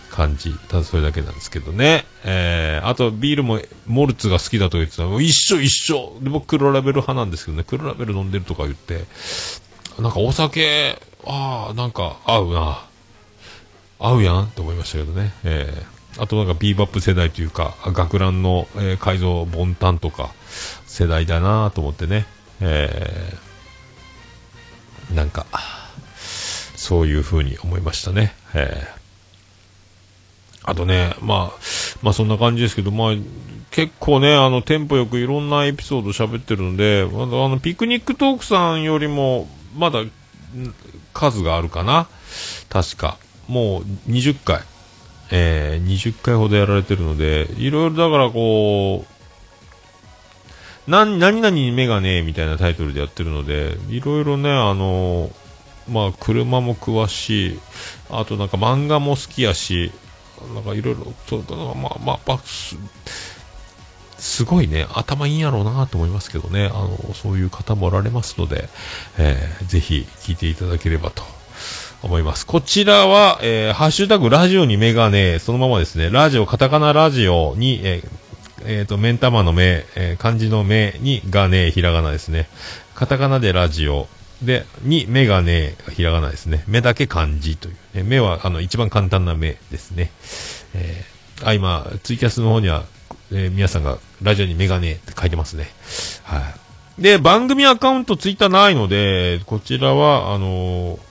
[0.09, 0.53] 感じ。
[0.67, 2.05] ただそれだけなんですけどね。
[2.23, 9.05] えー、あとビールもモルツが好きだと言ってたの一緒一緒で僕黒ラベル派なんですけどね、黒ラベル飲んでるとか言って、
[9.99, 12.85] なんかお酒、ああ、なんか合うな。
[13.99, 14.47] 合うやん？
[14.47, 15.33] と思いましたけどね。
[15.43, 20.31] えー、あとなんかビーバップ世代というか、学ランの、えー改造ボンタンとか
[20.87, 22.25] 世代だなと思ってね。
[22.59, 25.45] えー、なんか、
[26.81, 28.33] そういう風に思いましたね。
[28.55, 29.01] えー
[30.63, 31.59] あとね、まあ、
[32.03, 33.13] まあそんな感じですけど、まあ、
[33.71, 40.03] 結構ね、あの、テンポよくいろんなエピソード喋ってるんで、あの、ピクニックトークさんよりも、まだ、
[41.13, 42.07] 数があるかな
[42.69, 43.17] 確か。
[43.47, 44.61] もう20回。
[45.31, 49.03] えー、20回ほどやられてるので、いろいろだからこ
[50.87, 55.31] う、な、何々に目がねえみたいなタイトルでやってるので、いろいろね、あの
[55.89, 57.59] まあ、車も詳しい、
[58.09, 59.91] あとなんか漫画も好きやし、
[60.53, 62.75] なんかいろいろ、そうだからまあ、まあ、まあす
[64.17, 68.69] すごいね、頭いいんやろうなと思いますけどね、あの、そういう方もおられますので、
[69.17, 71.23] えーぜひ聞いていただければと
[72.03, 72.45] 思います。
[72.45, 78.09] こちらは、えーハッシュタグラジオにメガネ、そのままですね、ラジオ、カタカナラジオに、えー
[78.63, 82.47] えーと、目ん玉の目、えー漢字の目にがね、ひらがなですね。
[82.93, 84.07] カタカナでラジオ。
[84.41, 86.63] で、に、目がね、ひらがなですね。
[86.67, 88.03] 目だけ漢字という、ね。
[88.03, 90.11] 目は、あの、一番簡単な目ですね。
[90.73, 91.11] えー
[91.43, 92.85] あ、今、ツイキャスの方には、
[93.31, 95.67] えー皆さんが、ラジオにメガネって書いてますね。
[96.23, 96.53] は
[96.99, 97.01] い。
[97.01, 101.10] で、番組アカウントツイッターないので、こちらは、あのー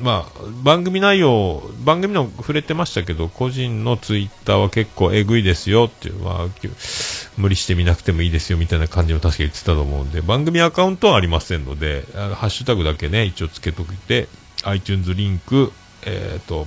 [0.00, 6.68] まあ、番組内容、番組の触れてましたけど、個人のツイッターは結構えぐいですよっていう、まあ、
[7.36, 14.28] 無理してみなくてもいいですよみたいな感じも確か言ってたと思うんで、番組アカウントはありませんので、あのハッシュタグだけね、一応つけといて、
[14.64, 15.72] iTunes リンク、
[16.06, 16.66] えっ、と、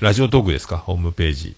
[0.00, 1.56] ラジオトークですか、ホームページ。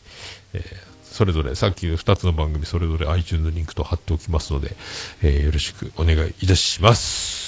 [0.54, 4.74] えーそれぞれ、さっき2つの番組、それぞれ iTunes リンクと貼っておきますので、
[5.22, 7.43] えーよろしくお願いいたします。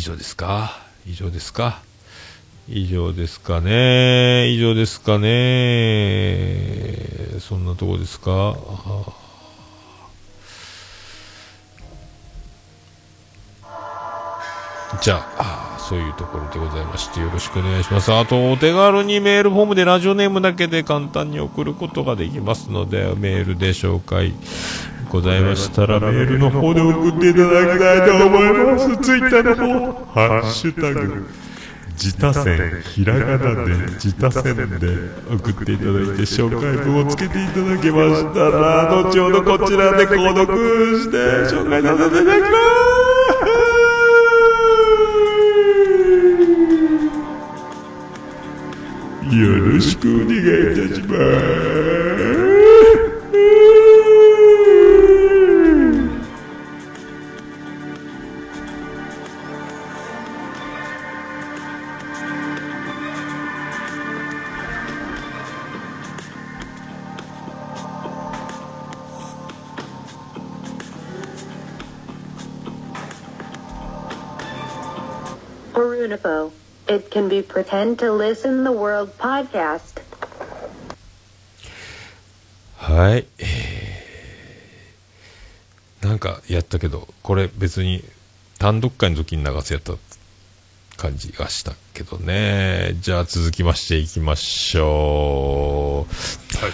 [0.00, 0.78] 以上ですか？
[1.06, 1.82] 以上ですか？
[2.66, 4.48] 以上ですかね？
[4.48, 6.96] 以上ですかね？
[7.38, 8.56] そんなとこですか？
[13.62, 18.10] あじゃあそういうところでございましてよろしくお願いします。
[18.10, 24.32] あとお手軽にメールフォームでラジオネームだけで簡単に送ることができますのでメールで紹介
[25.10, 28.96] ございましたらメールの方で送っていただきたいと思います。
[28.98, 31.26] ツイッターの方ハッシュタグ
[31.94, 34.86] 自他線ひらがなで自他線で
[35.28, 41.16] 送っていただいて紹介文をつけていただけましたら後ほどこちらで購読して
[41.54, 43.70] 紹介させていただきます。
[49.36, 50.38] よろしくお願い
[50.72, 51.14] いたします
[75.80, 76.52] 「Perunipo.
[76.88, 80.02] It can be pretend to listen the world podcast.
[82.76, 83.26] はい。
[83.38, 84.00] えー
[86.06, 88.02] なんかやったけど、これ別に
[88.58, 89.92] 単独会の時に流すやった
[90.96, 92.96] 感じがしたけどね。
[93.00, 96.14] じゃあ続きましていきましょう。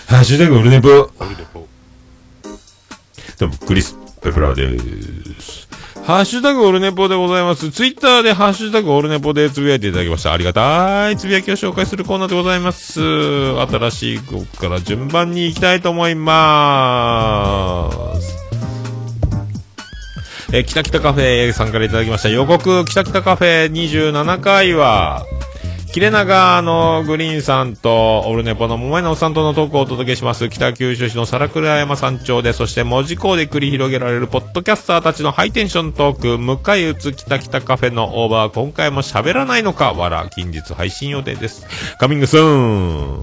[0.09, 0.89] ハッシュタグオルネポ。
[0.89, 1.11] ど
[3.47, 5.66] うも、クリス・ペプラーです。
[6.07, 7.73] ハッシュタグオルネポでございます。
[7.73, 10.33] ツイッターでハッシュタグオルネポでつぶやいていただきました。
[10.33, 11.17] ありがたい。
[11.17, 13.01] つぶやきを紹介するコーナーでございます。
[13.01, 18.37] 新しい曲から順番に行きたいと思いまーす。
[20.53, 25.27] えー、北北カフェさんからいただきました予告、北北カフェ27回は、
[25.97, 30.51] 切れ長のグリーンさんと、オルネポの桃井のおっさんとのトークをお届けします。
[30.51, 41.67] 北九州市の皿倉山山頂で、そして文字港で繰り広げられるポッドキャスターたちのハイテンショントーク、迎え撃つ北北カフェのオーバー、今回も喋らないのか、わら、近日配信予定です。
[41.99, 43.21] カミングスーン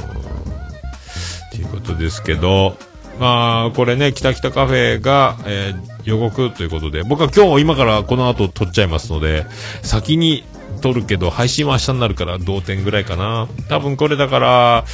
[1.52, 2.76] ということですけど、
[3.20, 9.46] まあ、これね、北北カフェが、えー予告ということで、僕は今日今からこの後撮っちゃいますので、
[9.82, 10.44] 先に
[10.84, 13.48] 撮るけど、配信は明日になるから同点ぐらいかな。
[13.70, 14.86] 多分これだから、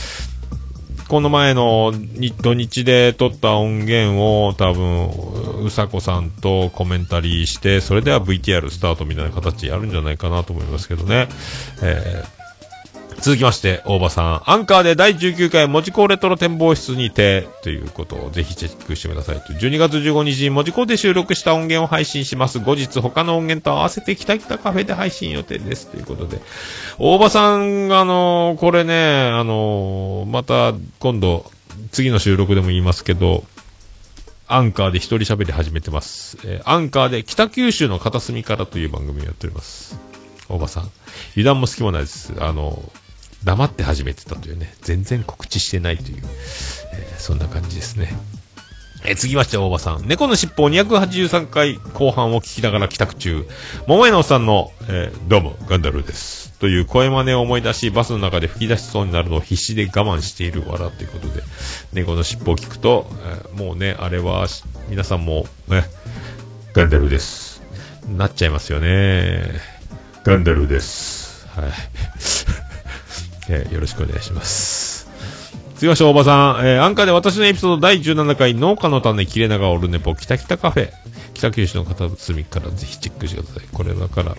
[1.08, 1.92] この前の
[2.42, 11.28] 土日で撮った音源を多分、うさこさんとコメンタリーして、それでは VTR スタートみたいな形やるんじゃないかなと思いますけどね。
[11.82, 12.39] えー
[13.22, 14.50] 続きまして、大場さん。
[14.50, 19.54] アンカーで第19回文字工レトロ展望室にて、ということをぜひチェックしてくださいと。
[19.54, 22.60] 12月15日に文字工で収録した音源を配信します。
[22.60, 25.88] 後日他の音源と合わせて北北カフェで配信予定です。
[25.88, 26.40] ということで。
[26.98, 31.50] 大場さん、あのこれね、あのまた今度、
[31.92, 33.44] 次の収録でも言いますけど、
[34.48, 36.38] アンカーで一人喋り始めてます。
[36.46, 40.00] えーアンカーで北九州の片隅からという番組をやっております。
[40.48, 40.90] 大場さん。
[41.34, 42.34] 油断も隙もないです。
[42.40, 42.82] あの、
[43.44, 46.18] 黙って始めてたというね、全然告知してないという、
[46.94, 48.14] えーそんな感じですね。
[49.06, 50.08] えー続きまして、大場さん。
[50.08, 53.46] 猫の尻尾283回後半を聞きながら帰宅中、
[53.88, 56.52] 桃屋のおさんの、えーどうも、ガンダルーです。
[56.60, 61.42] という声真似を思い出し、バスの中で吹き出しそうになるのを必死で我慢しているわらということで、
[61.94, 64.48] 猫の尻尾を聞くと、えーもうね、あれは、
[64.90, 65.86] 皆さんも、ね、
[66.74, 67.62] ガンダルーです。
[68.18, 69.44] なっちゃいますよね。
[70.26, 71.48] ガンダルーです。
[71.56, 72.69] はい。
[73.50, 75.10] えーよろしくお願いします。
[75.76, 80.92] 次はしょおばさん、えー、アンカーで私のエピソード第17回農家の種切れ長オルネポ北北カフェ
[81.34, 83.68] 北九州の片隅からぜひチェックしてください。
[83.72, 84.36] これだから、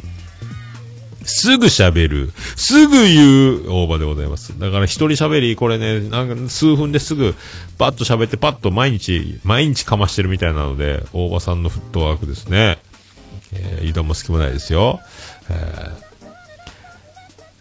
[1.24, 2.32] すぐ喋る。
[2.57, 4.59] すぐ言う大場でございます。
[4.59, 7.35] だから一人喋り、これね、なんか数分ですぐ
[7.78, 12.78] パッと喋ってパッと毎日、毎日かましてるみたいなので、大場さんのフットワークですね。
[13.53, 15.01] えー、油断も隙もないですよ。
[15.49, 16.10] えー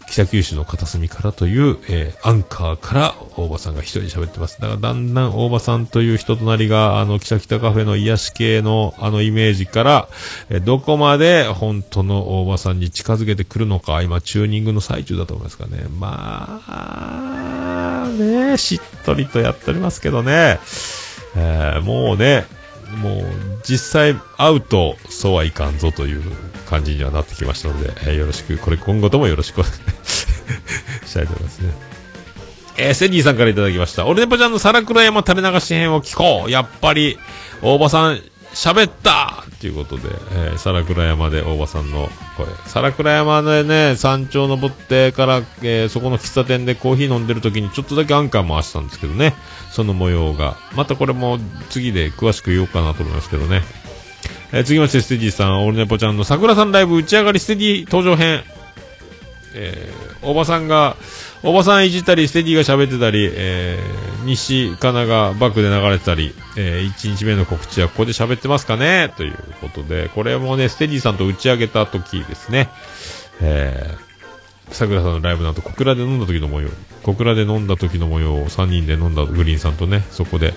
[0.09, 4.59] 北九州の片隅からという、えーアンカーから大場さんが一人喋ってます。
[4.59, 10.09] だからだんだん大場さんという人となりが、あの、北北カフェの癒し系のあのイメージから、
[10.49, 15.85] えーどこまで本当の大場さんに近づけてくるのか、今チューニングの最中だと思いますかね。
[15.97, 20.59] まあ、ね、しっとりとやっておりますけどね。
[21.35, 22.45] えーもうね、
[22.97, 23.23] もう
[23.63, 26.23] 実際会うとそうはいかんぞという
[26.69, 29.63] 感じにはなってきましたので、えーよろしく、これ今後ともよろしく
[31.05, 31.73] したいと思いますね。
[32.77, 34.05] えー、セディさんから頂きました。
[34.05, 37.17] 俺ネポちゃんの皿倉山垂れ流し編を聞こうやっぱり、
[37.61, 38.21] 大場さん、
[38.53, 42.47] 喋ったということで、えー、皿倉山で大場さんの声。
[42.65, 49.35] 皿倉山でね、山頂登ってから、えーそこの喫茶店でコーヒー飲んでる時にちょっとだけアンカー回したんですけどね。
[49.71, 50.57] その模様が。
[50.75, 51.37] またこれも
[51.69, 53.61] 次で詳しく言おうかなと思いますけどね。
[54.51, 58.43] えー次まして、ステディさん、オールネポちゃんの桜さんライブ打ち上がりステディ登場編。
[59.53, 60.97] えーおばさんが、
[61.41, 69.13] おばさんいじったり、ステディが喋ってたり、えー西かながバックで流れてたり、えー1日目の告知はここで喋ってますかね？
[69.15, 72.69] ということで、これもね、ステディさんと打ち上げた時ですね。
[73.41, 76.69] えー、桜さんのライブの後、小倉で飲んだ時の模様、
[77.03, 80.53] 小倉で飲んだ時の模様を3人で飲んだグリーンさんとね、そこで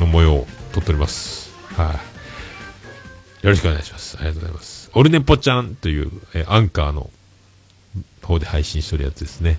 [0.00, 1.52] の模様を撮っております。
[1.76, 2.00] は
[3.42, 4.16] い、よろしくお願いします。
[4.18, 4.90] ありがとうございます。
[4.94, 7.10] オルネポちゃんという、えーアンカーの
[8.22, 9.58] 方で配信してるやつですね。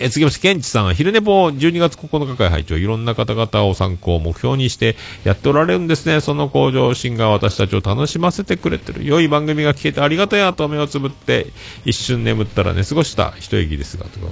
[0.00, 6.20] え次まして、ケンチさん、昼寝坊12月9日会拝聴いろんな方々を参考、目標にしてやっておられるんですね。
[6.20, 9.04] その向上心が私たちを楽しませてくれてる。
[9.04, 11.48] 良い番組が聞けてありがたやと目をつぶって、
[11.84, 14.26] 一瞬眠ったら寝過ごした一息ですが、とか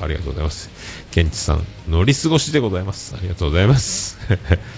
[0.00, 0.70] ありがとうございます。
[1.10, 3.14] ケンチさん、乗り過ごしでございます。
[3.16, 4.18] ありがとうございます。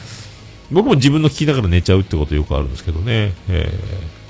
[0.71, 3.33] 僕も自分の聞きながら寝ちゃうってことよくあるんですけどね。
[3.49, 4.25] えー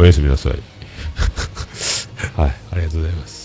[0.00, 0.52] おやすみなさい。
[2.34, 3.39] はい、ありがとうございます。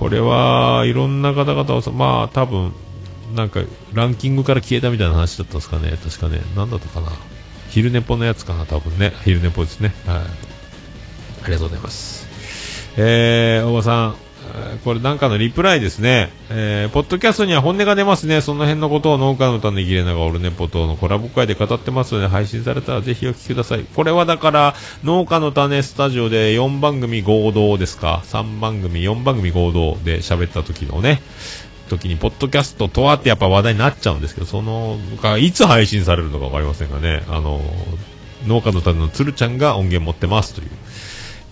[0.00, 2.72] これはいろんな方々をさ、まあ多分、
[3.34, 3.60] なんか
[3.92, 5.90] ランキングから消えたみたいな話だったんですかね。
[6.02, 7.12] 確かね、なんだったかな。
[7.68, 9.12] 昼寝ぽのやつかな、多分ね。
[9.24, 9.94] 昼寝ぽですね。
[10.06, 10.16] はい。
[10.16, 12.26] ありがとうございます。
[12.96, 14.16] えー、おばさん、
[14.84, 16.30] これなんかのリプライですね。
[16.50, 18.40] えー、ポッドキャストには本音が出ますね。
[18.40, 23.84] その辺のことを農家の種切れながオルネポとのコラボ会で語ってますので、配信されたらぜひお聞きください。
[23.94, 24.74] これはだから、
[25.04, 31.22] 農家の種スタジオで4番組合同ですか ?3 番組、4番組合同で喋った時のね、
[31.90, 37.60] 時に、ポッドキャストとはってやっぱ話題になっちゃうんですけど、その、がいつ配信されるのかわかりませんがね、あの、
[38.46, 40.68] 農家の種の鶴ちゃんが音源持ってますという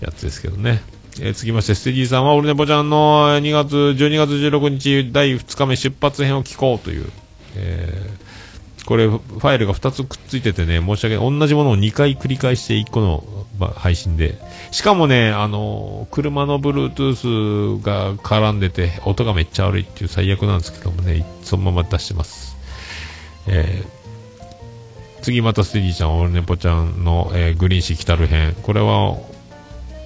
[0.01, 0.81] やつですけどね。
[1.21, 7.11] えー続きまして、ステディさんは、オルネポちゃんの2月、12月16日第2日目出発編を聞こうという、
[7.55, 8.29] えー
[8.85, 11.39] これ、ファイルが2つくっついててね、申し訳ない。
[11.39, 13.23] 同じものを2回繰り返して1個の、
[13.59, 14.39] ま配信で。
[14.71, 22.57] しかもね、あのー車の Bluetooth が絡んでて、音がめっちゃ悪いっていう最悪なんですけどもね、そのまま出してます。
[23.47, 23.99] えー
[25.21, 28.55] 次またステディちゃん、オルネポちゃんの、えーグリーンシ来たる編。
[28.63, 29.17] これは、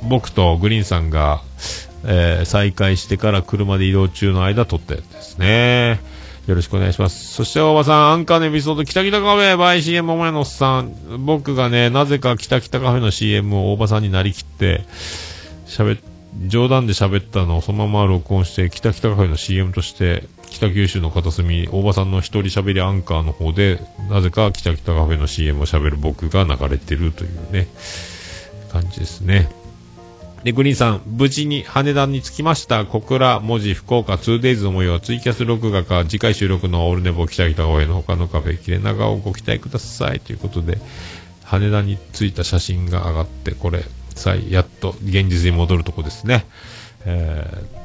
[0.08, 1.42] 僕とグリーンさんが、
[2.06, 6.02] えー再開してから車で移動中の間撮ったやつですね。
[6.48, 7.34] よろしくお願いします。
[7.34, 10.94] そして、大場さん、アンカーのエピソード、北北カフェ、バイ CM お前のおっさん。
[11.20, 14.84] 僕がね、なぜか北北カフェの CM を大場さんになりきって、
[15.68, 16.00] 喋
[16.48, 27.68] 冗談で喋ったのをそのまま録音して、北北カフェの CM として、北九州の片隅、大場さんの一人喋りアンカーの方で、なぜか北北カフェの CM を喋る僕が流れてるというね、
[28.70, 29.63] 感じですね。
[30.44, 32.86] で、グリーンさん、無事に羽田に着きました。
[32.86, 40.20] 小倉、文字、福岡、2days の模様はツイキャス録画か、次回収録のオールネボ北北カフェの他のカフェ、切れ長をご期待ください。
[40.20, 40.80] ということで、
[41.44, 46.46] 羽田に着いた写真が上がって、これ、さいやっと現実に戻るとこですね。
[47.06, 47.84] えー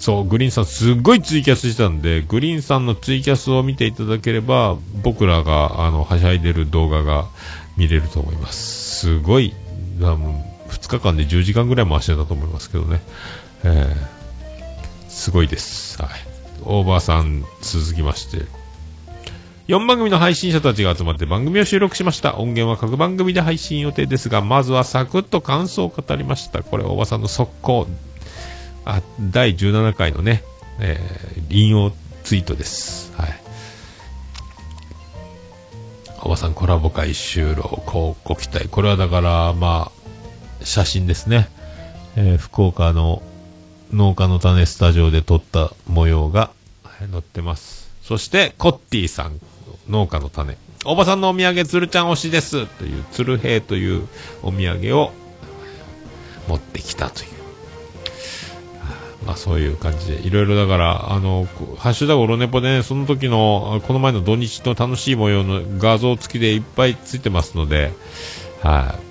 [0.00, 7.26] そう、グリーンさんすっごいツイキャスしてたんで、グリーンさんのツイキャスを見ていただければ、僕らが、あの、はしゃいでる動画が
[7.76, 9.00] 見れると思います。
[9.00, 9.52] すごい、
[10.00, 10.49] あの
[10.90, 13.00] 2日間で10時間ぐらい回してたと思いますけどね。
[13.64, 14.20] えー
[15.08, 16.00] すごいです。
[16.00, 16.10] はい。
[16.62, 18.46] オーバーさん続きまして、
[19.66, 22.36] 4番組の配信者たちが集まって番組を収録しました。
[22.36, 26.62] 音源は各番組で配信予定ですが、まずはサクッと感想を語りました。
[26.62, 27.88] これ、大場さんの速攻。
[28.84, 30.44] あ、第17回のね、
[30.78, 31.92] えー引用
[32.22, 33.12] ツイートです。
[33.16, 33.40] はい。
[36.22, 38.68] 大場さんコラボ会収録、こうご期待。
[38.68, 39.99] これはだから、まあ、
[40.62, 41.48] 写真ですね。
[42.16, 43.22] えー福岡の
[43.92, 46.50] 農家の種スタジオで撮った模様が
[47.10, 47.90] 載ってます。
[48.02, 49.40] そして、コッティさん、
[49.88, 50.56] 農家の種。
[50.84, 52.66] おばさんのお土産、つるちゃん推しです。
[52.66, 54.06] という、つるへいという
[54.42, 55.12] お土産を
[56.48, 57.28] 持ってきたという。
[59.26, 61.46] まあそういう感じで、いろいろだから、あの、
[61.76, 67.92] ハッシュタグオロネポでね、その時の、この前の土日の楽しい模様の画像付きでいっぱいついてますので、
[68.62, 69.09] はい、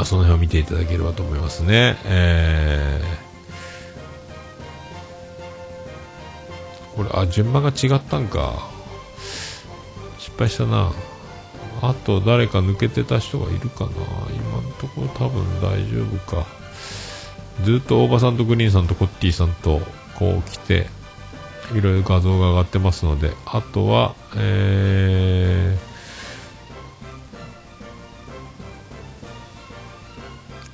[0.00, 1.96] あその辺を見ていただければと思いますね。
[2.04, 8.70] えー、これ、あ、順番が違ったんか。
[10.18, 10.90] 失敗したな。
[11.82, 16.46] あと誰か抜けてた人がいるかな今のところ多分大丈夫か。
[17.64, 19.80] ずっと大場さんとグリーンさんとコッティさんと
[20.16, 20.88] こう来て、
[21.74, 25.89] いろいろ画像が上がってますので、あとは、えー、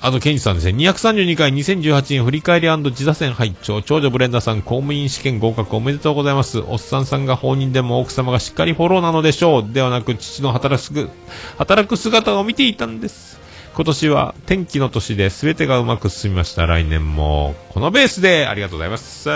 [0.07, 0.73] あと、ケンジさんですね。
[0.89, 6.61] 232回2018年振り返り自打線拝聴長女ブレンダーさん公務員試験合格おめでとうございます。
[6.61, 9.73] おっさんさんが放任でも奥様がしっかりフォローなのでしょう。
[9.73, 11.11] ではなく、父の働く、
[11.59, 13.41] 働く姿を見ていたんです。
[13.75, 16.67] 今年は天気の年で全てがうまく進みました。
[16.67, 19.29] 来年もこのベースでありがとうございます。
[19.29, 19.35] あ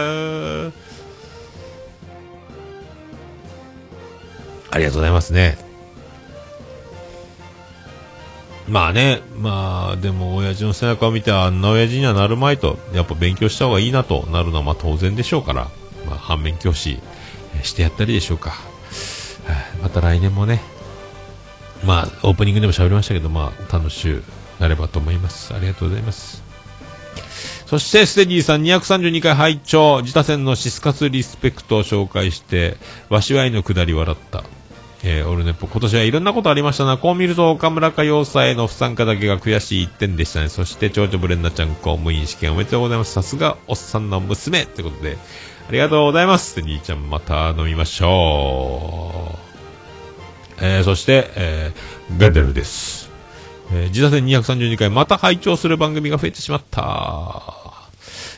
[4.78, 5.69] りがとうございますね。
[8.70, 15.68] まあね、まあでも親父の背中を見てあんな親父にはなるまいと、やっぱ勉強した方がいいなとなるのはま当然でしょうから、
[16.06, 17.00] まあ反面教師
[17.64, 18.54] してやったりでしょうか。
[19.82, 20.60] また来年もね、
[21.84, 24.22] まあオープニングでも喋りましたけど、まあ楽しゅ
[24.58, 25.52] うなればと思います。
[25.52, 26.42] ありがとうございます。
[27.66, 32.76] そして、ステディーさん232回拝聴自他戦のシスカスリスペクトを紹介して、
[33.08, 34.44] わしわいのくだり笑った。
[35.02, 36.98] えー、オルネポ、今年はいろんなことありましたな。
[36.98, 40.50] こう見ると、岡村歌謡祭の不参加だけが悔しい一点でしたね。
[40.50, 43.12] そして、長女ブレンダちゃん公務員試験おめでとうございます。
[43.12, 45.16] さすが、おっさんの娘ってことで、
[45.68, 46.56] ありがとうございます。
[46.56, 49.50] で、兄ちゃんまた飲みましょう。
[50.62, 53.10] えー、そして、えー、ベデルです。
[53.72, 57.59] えー、自打線232回、また拝聴する番組が増えてしまった。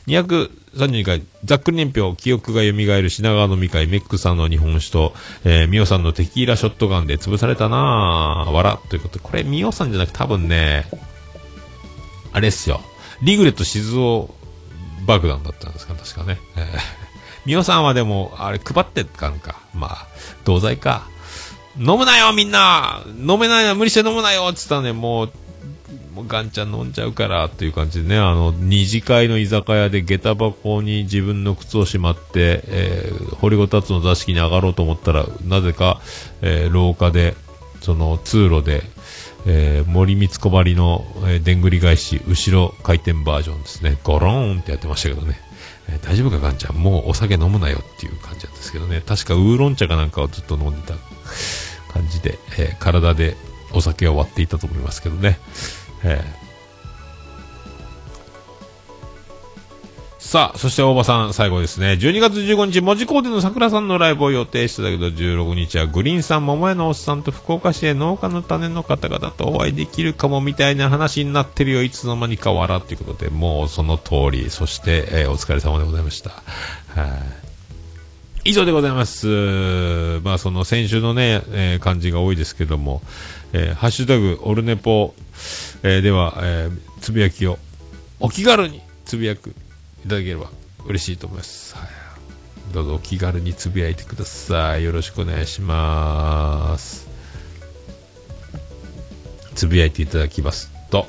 [0.07, 5.15] 232回、ざっくり年表、記憶が蘇る品川飲み会、メックさんの日本酒と、
[5.45, 8.51] えー、ミオさんのテキーラショットガンで潰されたなぁ。
[8.51, 8.79] わら。
[8.89, 10.87] ということで、これミオさんじゃなくて多分ね、
[12.33, 12.81] あれっすよ。
[13.23, 14.29] リグレット静雄
[15.07, 16.39] 爆弾だったんですか、確かね。
[16.57, 16.65] えー、
[17.47, 19.61] ミオさんはでも、あれ配ってたんか。
[19.75, 20.07] まあ、
[20.45, 21.07] 同罪か。
[21.79, 25.33] 飲むなよみんな飲めないな無理して飲むなよっつったらね、もう、
[26.15, 36.01] もうガンちゃん飲んじゃうからっていう感じでね、あの、二次会の居酒屋で下駄箱に自分の靴をしまって、えー、堀ごたつの座敷に上がろうと思ったら、なぜか、
[36.43, 37.35] えー、廊下で、
[37.81, 38.83] その通路で、
[39.47, 43.99] えー、森光小針の、えー、でんぐり返し、後ろ回転バージョンですね。
[44.05, 45.41] ゴローンってやってましたけどね。
[45.89, 46.77] えー大丈夫かガンちゃん？
[46.77, 49.03] もうお酒飲むなよっていう感じなんですけどね。
[49.05, 50.95] 確かウーロン茶かなんかをずっと飲んでた
[51.93, 53.37] 感じで、えー体で
[53.73, 55.41] お酒を割っていたと思いますけどね。
[56.05, 56.43] えー
[60.33, 61.89] さあ、そして大場さん、最後ですね。
[61.93, 71.83] 12月15日、文字工での桜さんのライブを予定してたけど、16日はグリーンさん、桃屋のおっさんと福岡市で農家の種の方々とお会いできるかもみたいな話になってるよ。
[71.83, 74.49] いつの間にか笑っていうことで、もうその通り。
[74.49, 76.31] そして、えーお疲れ様でございました。
[76.31, 76.37] は
[77.09, 77.43] い
[78.45, 79.27] 以上でございます。
[80.25, 83.03] まあ、その先週のね、えー感じが多いですけども、
[83.53, 85.15] えーハッシュタグ、オルネポ、
[85.83, 87.59] えーでは、えーつぶやきを
[88.21, 90.51] お気軽につぶやくいただければ
[90.87, 91.75] 嬉しいと思います。
[91.77, 91.89] はい。
[92.73, 94.85] どうぞお気軽につぶやいてください。
[94.85, 97.09] よろしくお願いします。
[99.55, 101.07] つぶやいていただきますと、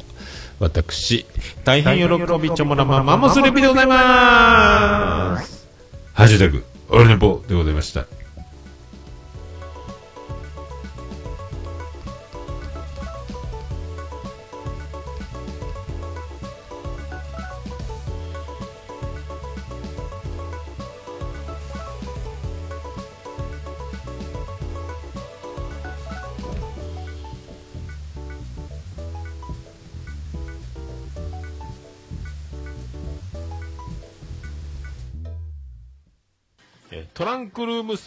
[0.59, 1.25] 私、
[1.63, 5.67] 大変喜びちょもらまマンモスレピでございます。
[6.13, 8.05] ハッシュタグ、オルネポでございました。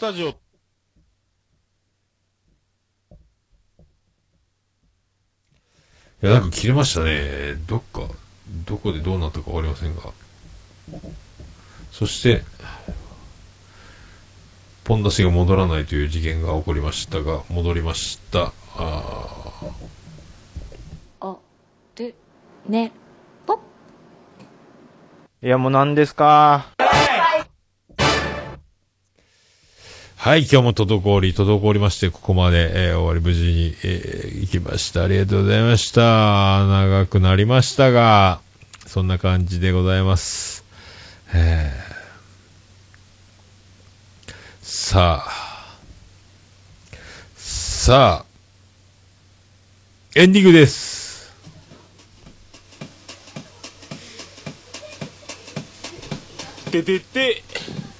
[0.07, 0.29] タジオ。
[0.29, 0.31] い
[6.21, 7.55] や、なんか切れましたね。
[7.67, 8.07] どっか、
[8.65, 10.03] どこでどうなったかわかりませんが。
[11.91, 12.43] そして、
[14.85, 18.53] ポン出しが戻らないという事件が起こりましたが、戻りました。
[18.77, 21.37] あーあ、
[21.95, 22.15] で、
[22.65, 22.93] ね、
[23.45, 23.59] ぽっ。
[25.43, 26.76] いや、もう何ですか
[30.19, 35.03] はい、今日も滞り、滞りまして、ここまで、えー終わり無事に、えー行きました。
[35.03, 36.65] ありがとうございました。
[36.65, 38.41] 長くなりましたが、
[38.87, 40.65] そんな感じでございます。
[41.35, 41.97] えー
[44.63, 45.77] さあ、
[47.35, 51.31] さあ、エンディングです。
[56.71, 57.43] ててて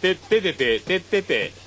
[0.02, 1.67] ててててててて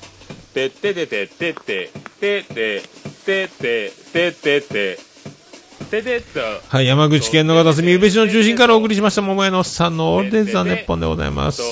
[0.54, 1.90] てててててて
[2.20, 2.82] てて
[3.24, 4.98] ててててて
[5.90, 11.62] ててとはい、山口県の片隅、宇部市の中心からお送りしました、桃屋のおっさんのオールデンザネッポンでございます。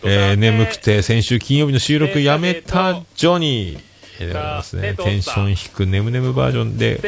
[0.05, 3.92] えー、眠くて先週金曜日の収録やめたジョニー。
[4.23, 4.95] えーでございますね。
[4.95, 6.99] テンション低く眠眠バージョンで、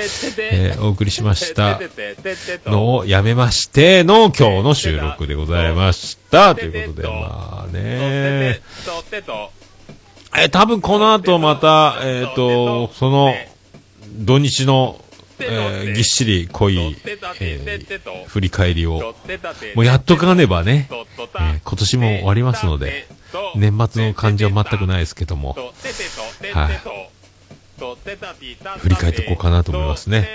[0.52, 1.80] えーお送りしました。
[2.66, 6.56] のをやめましての今日の収録でございました。
[6.56, 6.62] と。
[6.62, 7.74] いうことで、まあね。
[7.76, 13.34] えー多分この後また、えっ、と、その、
[14.18, 15.00] 土日の、
[15.40, 16.78] えーぎっしり濃い、
[17.40, 19.16] えー振り返りを、
[19.76, 23.08] もうやっとかねばね、えー今年も終わりますので、
[23.56, 25.56] 年末の感じは全くないですけども、
[26.54, 26.80] はい
[28.80, 30.26] 振り返っていこうかなと思いますね。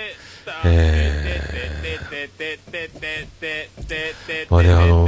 [0.63, 5.07] えー、まあね、あの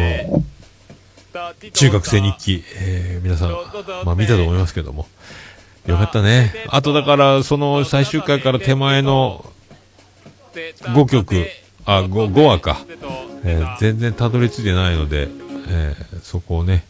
[1.73, 3.51] 中学生日記、えー皆さん、
[4.05, 5.07] まあ見たと思いますけども、
[5.85, 6.53] よかったね。
[6.69, 9.45] あとだから、その最終回から手前の
[10.53, 11.47] 5曲、
[11.85, 12.79] あ、5, 5話か、
[13.43, 15.27] えー全然たどり着いてないので、
[15.67, 16.83] えーそこをね、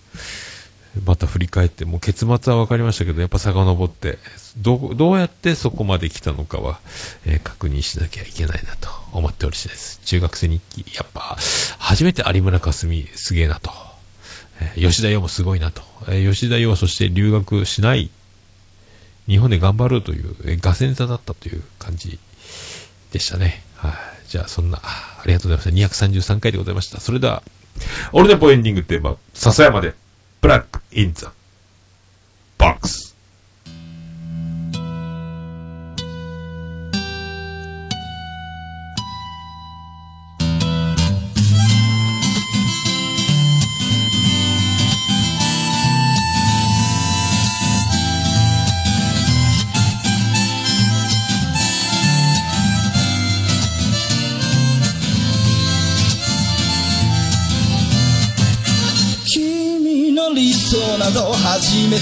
[1.06, 4.20] また振り返って、もう結末は分かりましたけど、やっぱ遡って、
[4.58, 6.80] ど、どうやってそこまで来たのかは、
[7.26, 10.00] えー確認しなきゃいけないなと思っておりしです。
[10.06, 11.38] 中学生日記、やっぱ、
[11.80, 13.72] 初めて有村架純すげえなと。
[14.62, 15.82] えー吉田洋もすごいなと。
[16.08, 18.12] えー吉田洋はそして留学しない、
[19.28, 22.20] 日本で頑張ろうという、えー、ガセン座だったという感じ
[23.12, 23.64] でしたね。
[23.78, 23.94] はい。
[24.28, 26.06] じゃあ、そんな、ありがとうございました。
[26.36, 27.00] 233回でございました。
[27.00, 27.42] それでは、
[28.12, 29.94] オルネポエンディングテーマ、笹山で、
[30.44, 31.32] Bırak insan.
[32.60, 33.13] Box.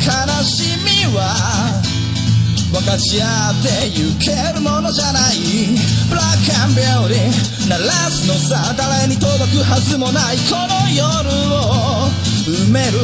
[0.00, 1.82] 悲しみは
[2.72, 5.38] 分かち合ってゆけるものじゃない。
[6.10, 10.36] Black and Beauty 鳴らすのさ誰に届くはずもない。
[10.50, 11.04] この夜
[11.54, 12.10] を
[12.46, 12.98] 埋める。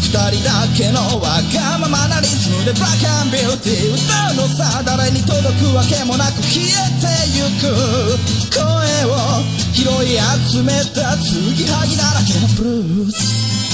[0.00, 2.72] 二人だけのわがままなリズムで。
[2.72, 6.68] Black and Beauty 歌うのさ誰に届くわけもなく消え
[7.00, 7.06] て
[7.36, 7.68] ゆく。
[8.50, 8.64] 声
[9.04, 10.16] を拾い
[10.48, 13.73] 集めた継ぎはぎだらけのブルース。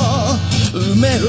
[0.71, 1.27] 埋める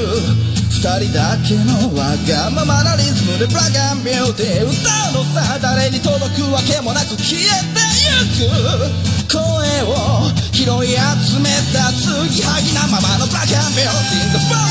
[0.71, 4.71] 二人だけのわがままなリズムで Black and Beauty 歌
[5.11, 7.43] うのさ誰に届くわけもなく消え
[7.75, 9.43] てゆく声
[9.83, 14.63] を拾い集めた継ぎはぎなままの Black and Beauty The Bomb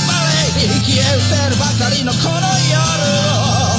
[0.56, 2.80] Lady 消え失せるばかりのこの夜
[3.28, 3.76] を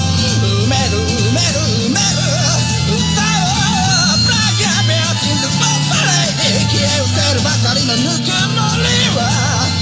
[0.62, 1.58] 埋める埋める
[1.90, 2.22] 埋める
[2.94, 3.50] 歌お
[4.14, 8.86] う Black and Beauty The Bomb Lady 消え失せるばかりのぬくもり
[9.18, 9.73] は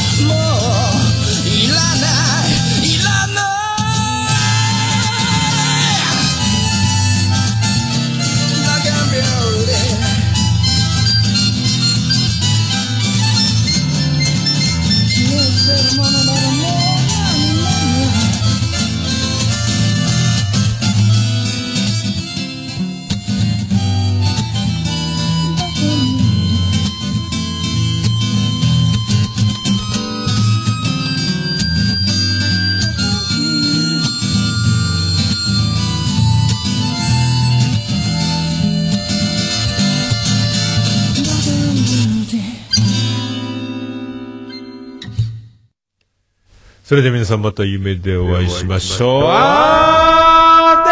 [46.91, 49.23] それでは皆さんまた夢でお会いしましょう。
[49.26, 50.84] あ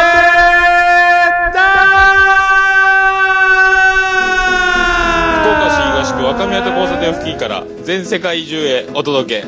[5.41, 9.47] 福岡市東区若宮と交差点付近から全世界中へお届け。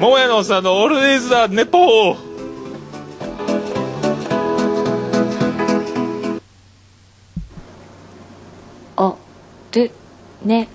[0.00, 2.16] 桃屋のおっさんのオールディーズ・ザ・ネポー。
[8.96, 9.16] お
[9.72, 9.92] る
[10.44, 10.68] ね